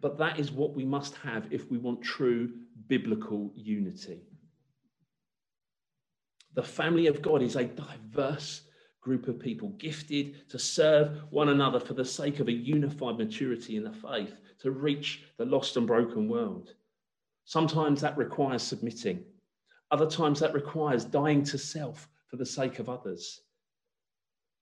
But 0.00 0.18
that 0.18 0.38
is 0.38 0.50
what 0.50 0.74
we 0.74 0.84
must 0.84 1.14
have 1.16 1.52
if 1.52 1.70
we 1.70 1.78
want 1.78 2.02
true 2.02 2.52
biblical 2.88 3.52
unity. 3.54 4.22
The 6.54 6.62
family 6.62 7.06
of 7.06 7.22
God 7.22 7.40
is 7.40 7.56
a 7.56 7.64
diverse 7.64 8.62
group 9.02 9.26
of 9.26 9.38
people 9.38 9.70
gifted 9.78 10.48
to 10.48 10.58
serve 10.58 11.20
one 11.30 11.50
another 11.50 11.80
for 11.80 11.92
the 11.92 12.04
sake 12.04 12.40
of 12.40 12.48
a 12.48 12.52
unified 12.52 13.18
maturity 13.18 13.76
in 13.76 13.84
the 13.84 13.92
faith 13.92 14.34
to 14.60 14.70
reach 14.70 15.24
the 15.36 15.44
lost 15.44 15.76
and 15.76 15.86
broken 15.86 16.28
world. 16.28 16.74
Sometimes 17.44 18.00
that 18.00 18.16
requires 18.16 18.62
submitting, 18.62 19.24
other 19.90 20.08
times 20.08 20.38
that 20.40 20.54
requires 20.54 21.04
dying 21.04 21.42
to 21.42 21.58
self 21.58 22.08
for 22.28 22.36
the 22.36 22.46
sake 22.46 22.78
of 22.78 22.88
others. 22.88 23.40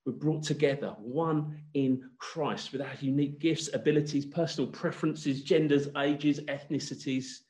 We're 0.07 0.13
brought 0.13 0.43
together, 0.43 0.97
one 0.99 1.61
in 1.75 2.09
Christ, 2.19 2.73
with 2.73 2.81
our 2.81 2.95
unique 3.01 3.39
gifts, 3.39 3.69
abilities, 3.75 4.25
personal 4.25 4.71
preferences, 4.71 5.43
genders, 5.43 5.89
ages, 5.99 6.41
ethnicities, 6.41 7.41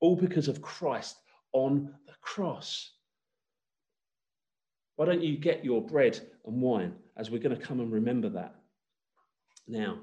all 0.00 0.16
because 0.16 0.48
of 0.48 0.60
Christ 0.60 1.18
on 1.52 1.94
the 2.06 2.14
cross. 2.20 2.93
Why 4.96 5.06
don't 5.06 5.22
you 5.22 5.36
get 5.36 5.64
your 5.64 5.82
bread 5.82 6.20
and 6.46 6.60
wine 6.60 6.94
as 7.16 7.30
we're 7.30 7.42
going 7.42 7.56
to 7.56 7.62
come 7.62 7.80
and 7.80 7.92
remember 7.92 8.28
that 8.30 8.54
now? 9.66 9.98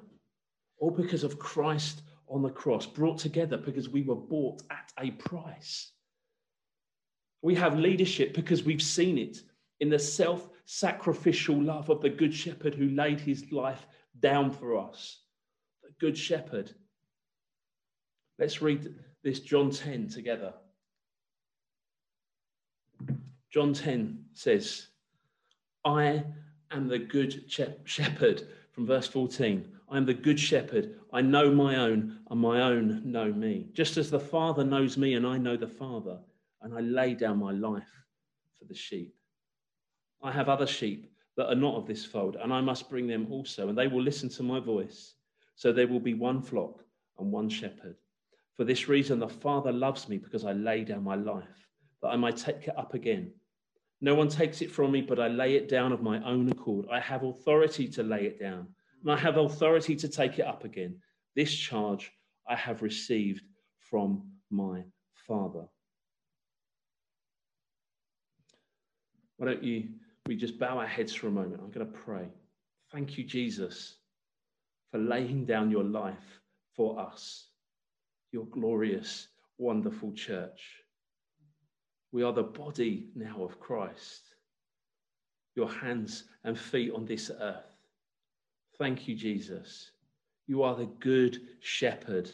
All 0.80 0.92
because 0.92 1.24
of 1.24 1.40
Christ 1.40 2.02
on 2.28 2.42
the 2.42 2.50
cross, 2.50 2.86
brought 2.86 3.18
together 3.18 3.58
because 3.58 3.90
we 3.90 4.02
were 4.02 4.16
bought 4.16 4.64
at 4.72 4.92
a 4.98 5.12
price. 5.12 5.92
We 7.42 7.56
have 7.56 7.78
leadership 7.78 8.34
because 8.34 8.64
we've 8.64 8.82
seen 8.82 9.18
it 9.18 9.42
in 9.82 9.90
the 9.90 10.00
self 10.00 10.50
sacrificial 10.66 11.62
love 11.62 11.90
of 11.90 12.02
the 12.02 12.10
Good 12.10 12.34
Shepherd 12.34 12.74
who 12.74 12.90
laid 12.90 13.20
his 13.20 13.52
life 13.52 13.86
down 14.20 14.52
for 14.52 14.78
us. 14.78 15.20
The 15.84 15.90
good 16.00 16.18
shepherd. 16.18 16.72
Let's 18.40 18.62
read 18.62 18.96
this 19.24 19.40
John 19.40 19.72
10 19.72 20.10
together. 20.10 20.54
John 23.52 23.74
10 23.74 24.24
says, 24.34 24.88
I 25.84 26.24
am 26.72 26.88
the 26.88 27.00
good 27.00 27.44
shepherd, 27.84 28.48
from 28.72 28.88
verse 28.88 29.08
14. 29.08 29.68
I 29.90 29.98
am 29.98 30.06
the 30.06 30.14
good 30.14 30.40
shepherd. 30.40 30.96
I 31.12 31.20
know 31.22 31.52
my 31.52 31.76
own, 31.76 32.20
and 32.30 32.40
my 32.40 32.62
own 32.62 33.02
know 33.04 33.34
me. 33.34 33.68
Just 33.74 33.98
as 33.98 34.10
the 34.10 34.20
Father 34.20 34.64
knows 34.64 34.98
me, 34.98 35.16
and 35.16 35.28
I 35.28 35.38
know 35.38 35.58
the 35.58 35.68
Father, 35.68 36.18
and 36.62 36.74
I 36.74 36.80
lay 36.80 37.14
down 37.14 37.40
my 37.40 37.52
life 37.52 37.92
for 38.58 38.64
the 38.64 38.74
sheep. 38.74 39.14
I 40.24 40.32
have 40.32 40.48
other 40.48 40.68
sheep 40.68 41.12
that 41.36 41.52
are 41.52 41.56
not 41.56 41.76
of 41.76 41.86
this 41.86 42.06
fold, 42.06 42.38
and 42.38 42.54
I 42.54 42.62
must 42.62 42.90
bring 42.90 43.06
them 43.06 43.28
also, 43.30 43.68
and 43.68 43.78
they 43.78 43.88
will 43.88 44.02
listen 44.02 44.30
to 44.30 44.44
my 44.44 44.62
voice. 44.62 45.16
So 45.56 45.74
there 45.74 45.90
will 45.90 46.00
be 46.00 46.14
one 46.14 46.42
flock 46.42 46.86
and 47.20 47.30
one 47.30 47.50
shepherd. 47.50 47.98
For 48.56 48.64
this 48.64 48.88
reason, 48.88 49.20
the 49.20 49.28
Father 49.28 49.74
loves 49.74 50.08
me 50.08 50.18
because 50.20 50.46
I 50.46 50.54
lay 50.54 50.86
down 50.86 51.04
my 51.04 51.16
life, 51.16 51.68
that 52.02 52.10
I 52.10 52.16
might 52.16 52.38
take 52.38 52.70
it 52.70 52.78
up 52.78 52.94
again. 52.94 53.34
No 54.02 54.16
one 54.16 54.30
takes 54.30 54.62
it 54.62 54.72
from 54.72 54.92
me, 54.92 55.02
but 55.02 55.20
I 55.20 55.28
lay 55.28 55.56
it 55.56 55.70
down 55.70 55.92
of 55.92 56.02
my 56.02 56.24
own 56.24 56.52
accord. 56.52 56.88
I 56.92 57.00
have 57.00 57.24
authority 57.24 57.88
to 57.90 58.04
lay 58.04 58.26
it 58.26 58.40
down, 58.40 58.68
and 59.02 59.12
I 59.12 59.18
have 59.18 59.38
authority 59.38 59.96
to 59.96 60.08
take 60.08 60.40
it 60.40 60.46
up 60.48 60.64
again. 60.64 60.98
This 61.36 61.54
charge 61.54 62.12
I 62.50 62.56
have 62.56 62.82
received 62.82 63.44
from 63.80 64.24
my 64.50 64.84
Father. 65.28 65.68
Why 69.38 69.48
don't 69.48 69.64
you, 69.64 69.90
we 70.26 70.36
just 70.36 70.58
bow 70.58 70.80
our 70.80 70.88
heads 70.88 71.14
for 71.14 71.28
a 71.28 71.32
moment? 71.32 71.62
I'm 71.64 71.72
going 71.72 71.86
to 71.86 72.00
pray. 72.00 72.28
Thank 72.92 73.18
you, 73.18 73.24
Jesus, 73.24 73.98
for 74.92 74.98
laying 74.98 75.46
down 75.46 75.72
your 75.72 75.84
life 75.84 76.42
for 76.76 77.00
us, 77.00 77.48
your 78.32 78.46
glorious, 78.46 79.28
wonderful 79.58 80.12
church. 80.14 80.81
We 82.12 82.24
are 82.24 82.34
the 82.34 82.44
body 82.44 83.10
now 83.16 83.44
of 83.44 83.60
Christ, 83.60 84.36
your 85.56 85.70
hands 85.70 86.26
and 86.44 86.58
feet 86.58 86.92
on 86.94 87.06
this 87.06 87.32
earth. 87.40 87.76
Thank 88.78 89.08
you, 89.08 89.16
Jesus. 89.16 89.92
You 90.48 90.64
are 90.64 90.76
the 90.76 90.90
good 91.00 91.40
shepherd. 91.60 92.30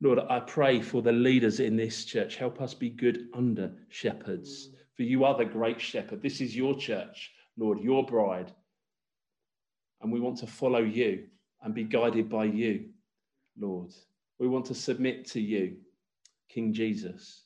Lord, 0.00 0.20
I 0.28 0.40
pray 0.40 0.80
for 0.80 1.02
the 1.02 1.12
leaders 1.12 1.60
in 1.60 1.76
this 1.76 2.04
church. 2.04 2.36
Help 2.36 2.60
us 2.60 2.74
be 2.74 2.90
good 2.90 3.28
under 3.34 3.72
shepherds 3.88 4.70
for 4.96 5.02
you 5.02 5.24
are 5.24 5.36
the 5.36 5.44
great 5.44 5.80
shepherd. 5.80 6.22
This 6.22 6.40
is 6.40 6.56
your 6.56 6.74
church, 6.74 7.32
Lord, 7.58 7.80
your 7.80 8.04
bride. 8.04 8.52
And 10.00 10.10
we 10.10 10.20
want 10.20 10.38
to 10.38 10.46
follow 10.46 10.80
you 10.80 11.26
and 11.62 11.74
be 11.74 11.84
guided 11.84 12.30
by 12.30 12.44
you, 12.44 12.86
Lord. 13.58 13.92
We 14.38 14.48
want 14.48 14.64
to 14.66 14.74
submit 14.74 15.26
to 15.32 15.40
you, 15.40 15.76
King 16.48 16.72
Jesus. 16.72 17.42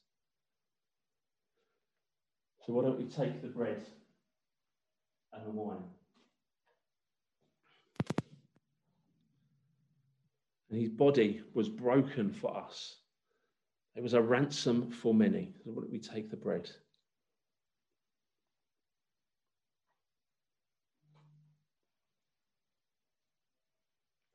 So 2.70 2.76
why 2.76 2.84
don't 2.84 2.98
we 2.98 3.06
take 3.06 3.42
the 3.42 3.48
bread 3.48 3.82
and 5.32 5.44
the 5.44 5.50
wine? 5.50 5.82
And 10.70 10.80
his 10.80 10.88
body 10.88 11.42
was 11.52 11.68
broken 11.68 12.32
for 12.32 12.56
us. 12.56 12.98
It 13.96 14.04
was 14.04 14.14
a 14.14 14.22
ransom 14.22 14.88
for 14.88 15.12
many. 15.12 15.52
So 15.64 15.72
why 15.72 15.82
don't 15.82 15.90
we 15.90 15.98
take 15.98 16.30
the 16.30 16.36
bread? 16.36 16.70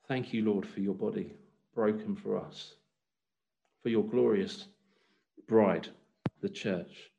Thank 0.09 0.33
you, 0.33 0.43
Lord, 0.43 0.67
for 0.67 0.81
your 0.81 0.93
body 0.93 1.31
broken 1.73 2.17
for 2.17 2.37
us, 2.37 2.73
for 3.81 3.87
your 3.87 4.03
glorious 4.03 4.67
bride, 5.47 5.87
the 6.41 6.49
church. 6.49 7.11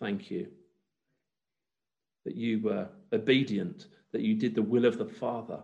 Thank 0.00 0.30
you 0.30 0.48
that 2.24 2.34
you 2.34 2.60
were 2.60 2.88
obedient, 3.12 3.86
that 4.12 4.22
you 4.22 4.34
did 4.34 4.54
the 4.54 4.62
will 4.62 4.84
of 4.84 4.98
the 4.98 5.04
Father. 5.04 5.60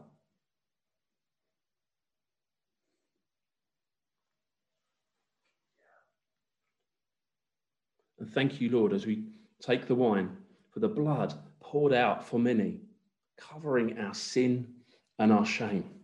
And 8.18 8.30
thank 8.30 8.60
you, 8.60 8.70
Lord, 8.70 8.92
as 8.92 9.06
we 9.06 9.24
take 9.60 9.86
the 9.86 9.94
wine 9.94 10.36
for 10.72 10.80
the 10.80 10.88
blood 10.88 11.34
poured 11.60 11.92
out 11.92 12.26
for 12.26 12.38
many, 12.38 12.80
covering 13.36 13.98
our 13.98 14.14
sin 14.14 14.66
and 15.18 15.32
our 15.32 15.44
shame. 15.44 15.95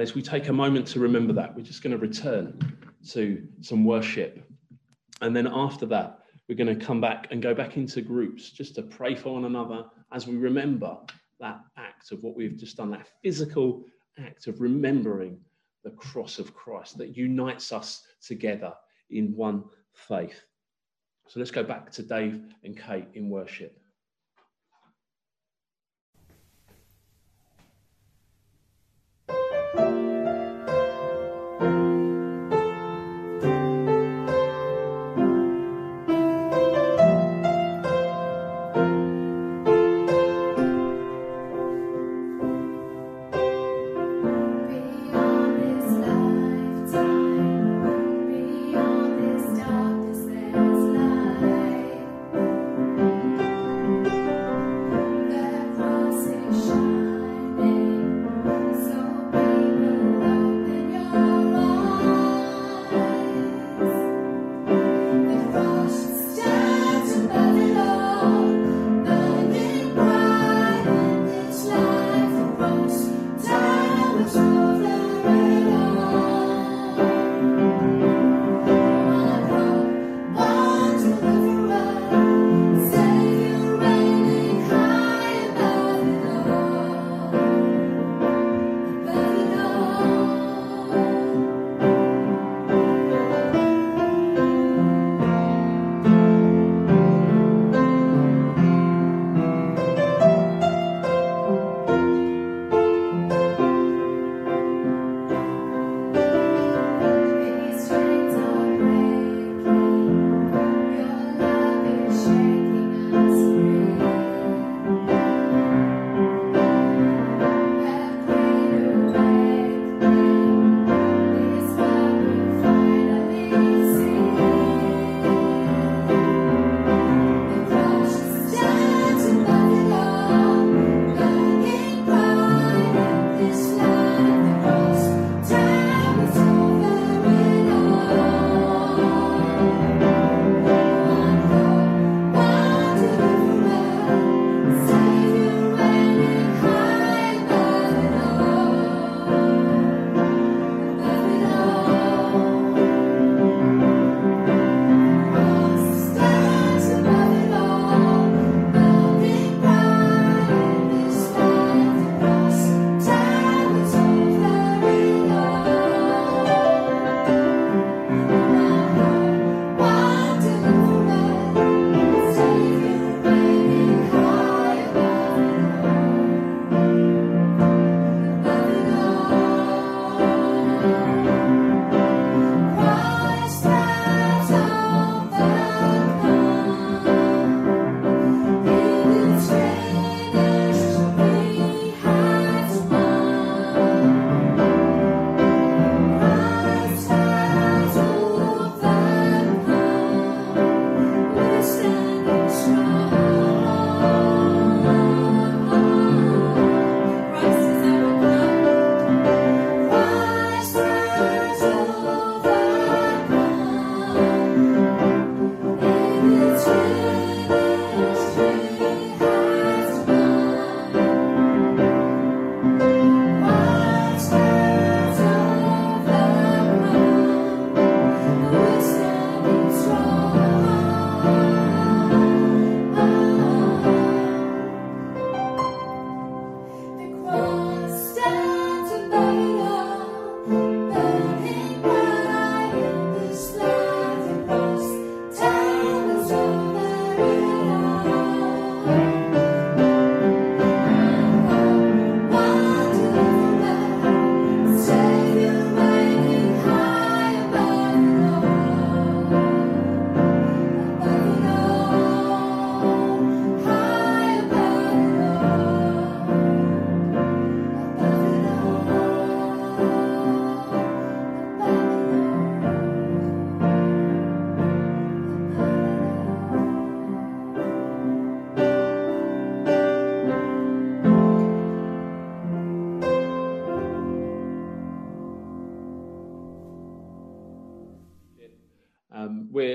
And 0.00 0.08
as 0.08 0.14
we 0.14 0.22
take 0.22 0.48
a 0.48 0.52
moment 0.54 0.86
to 0.86 0.98
remember 0.98 1.34
that, 1.34 1.54
we're 1.54 1.60
just 1.60 1.82
going 1.82 1.90
to 1.90 1.98
return 1.98 2.58
to 3.10 3.46
some 3.60 3.84
worship. 3.84 4.42
And 5.20 5.36
then 5.36 5.46
after 5.46 5.84
that, 5.84 6.20
we're 6.48 6.54
going 6.54 6.74
to 6.78 6.86
come 6.86 7.02
back 7.02 7.26
and 7.30 7.42
go 7.42 7.52
back 7.52 7.76
into 7.76 8.00
groups 8.00 8.48
just 8.48 8.74
to 8.76 8.82
pray 8.82 9.14
for 9.14 9.34
one 9.34 9.44
another 9.44 9.84
as 10.10 10.26
we 10.26 10.36
remember 10.36 10.96
that 11.38 11.60
act 11.76 12.12
of 12.12 12.22
what 12.22 12.34
we've 12.34 12.56
just 12.56 12.78
done, 12.78 12.90
that 12.92 13.08
physical 13.22 13.84
act 14.18 14.46
of 14.46 14.62
remembering 14.62 15.38
the 15.84 15.90
cross 15.90 16.38
of 16.38 16.54
Christ 16.54 16.96
that 16.96 17.14
unites 17.14 17.70
us 17.70 18.02
together 18.26 18.72
in 19.10 19.36
one 19.36 19.64
faith. 19.92 20.40
So 21.28 21.40
let's 21.40 21.50
go 21.50 21.62
back 21.62 21.92
to 21.92 22.02
Dave 22.02 22.40
and 22.64 22.74
Kate 22.74 23.08
in 23.12 23.28
worship. 23.28 23.78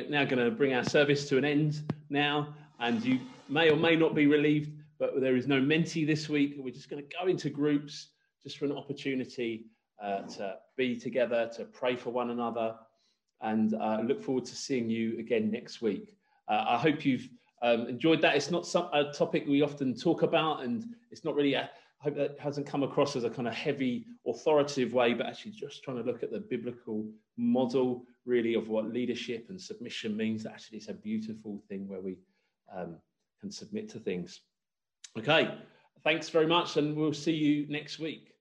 Now 0.10 0.24
going 0.24 0.44
to 0.44 0.52
bring 0.52 0.74
our 0.74 0.84
service 0.84 1.28
to 1.30 1.38
an 1.38 1.46
end 1.46 1.82
now, 2.10 2.54
and 2.80 3.04
you 3.04 3.20
may 3.50 3.72
or 3.72 3.76
may 3.76 3.96
not 3.96 4.14
be 4.14 4.28
relieved, 4.28 4.72
but 5.00 5.20
there 5.20 5.36
is 5.36 5.48
no 5.48 5.60
Menti 5.60 6.06
this 6.06 6.30
week. 6.30 6.56
We're 6.58 6.74
just 6.74 6.90
going 6.90 7.04
to 7.04 7.16
go 7.20 7.28
into 7.28 7.50
groups 7.50 8.10
just 8.44 8.58
for 8.58 8.66
an 8.66 8.72
opportunity 8.72 9.66
uh, 10.02 10.22
to 10.22 10.58
be 10.78 11.00
together, 11.00 11.50
to 11.58 11.66
pray 11.66 11.96
for 11.96 12.12
one 12.12 12.30
another, 12.30 12.76
and 13.42 13.74
uh, 13.74 14.02
look 14.04 14.22
forward 14.22 14.46
to 14.46 14.56
seeing 14.56 14.90
you 14.90 15.18
again 15.18 15.50
next 15.50 15.82
week. 15.82 16.16
Uh, 16.48 16.64
I 16.68 16.78
hope 16.78 17.04
you've 17.04 17.28
um, 17.64 17.88
enjoyed 17.88 18.22
that. 18.22 18.36
It's 18.36 18.52
not 18.52 18.68
some, 18.68 18.90
a 18.94 19.12
topic 19.12 19.46
we 19.48 19.64
often 19.64 19.96
talk 19.96 20.22
about, 20.22 20.64
and 20.64 20.86
it's 21.10 21.24
not 21.24 21.36
really. 21.36 21.56
A, 21.56 21.70
I 22.02 22.04
hope 22.10 22.16
that 22.18 22.38
hasn't 22.40 22.68
come 22.68 22.84
across 22.84 23.16
as 23.16 23.24
a 23.24 23.30
kind 23.30 23.48
of 23.48 23.56
heavy, 23.56 24.06
authoritative 24.28 24.94
way, 24.94 25.16
but 25.16 25.26
actually 25.26 25.54
just 25.54 25.84
trying 25.84 25.98
to 25.98 26.04
look 26.04 26.22
at 26.22 26.32
the 26.32 26.40
biblical 26.40 27.06
model, 27.38 28.04
really, 28.26 28.54
of 28.54 28.70
what 28.70 28.92
leadership 28.92 29.48
and 29.50 29.62
submission 29.62 30.16
means. 30.16 30.46
Actually, 30.46 30.78
it's 30.78 30.90
a 30.90 30.94
beautiful 30.94 31.62
thing 31.70 31.88
where 31.88 32.02
we 32.02 32.18
um, 32.76 32.96
can 33.40 33.52
submit 33.52 33.90
to 33.90 34.00
things. 34.00 34.42
Okay, 35.18 35.58
thanks 36.04 36.30
very 36.30 36.48
much, 36.48 36.78
and 36.78 36.96
we'll 36.96 37.14
see 37.14 37.34
you 37.34 37.66
next 37.70 38.00
week. 38.00 38.35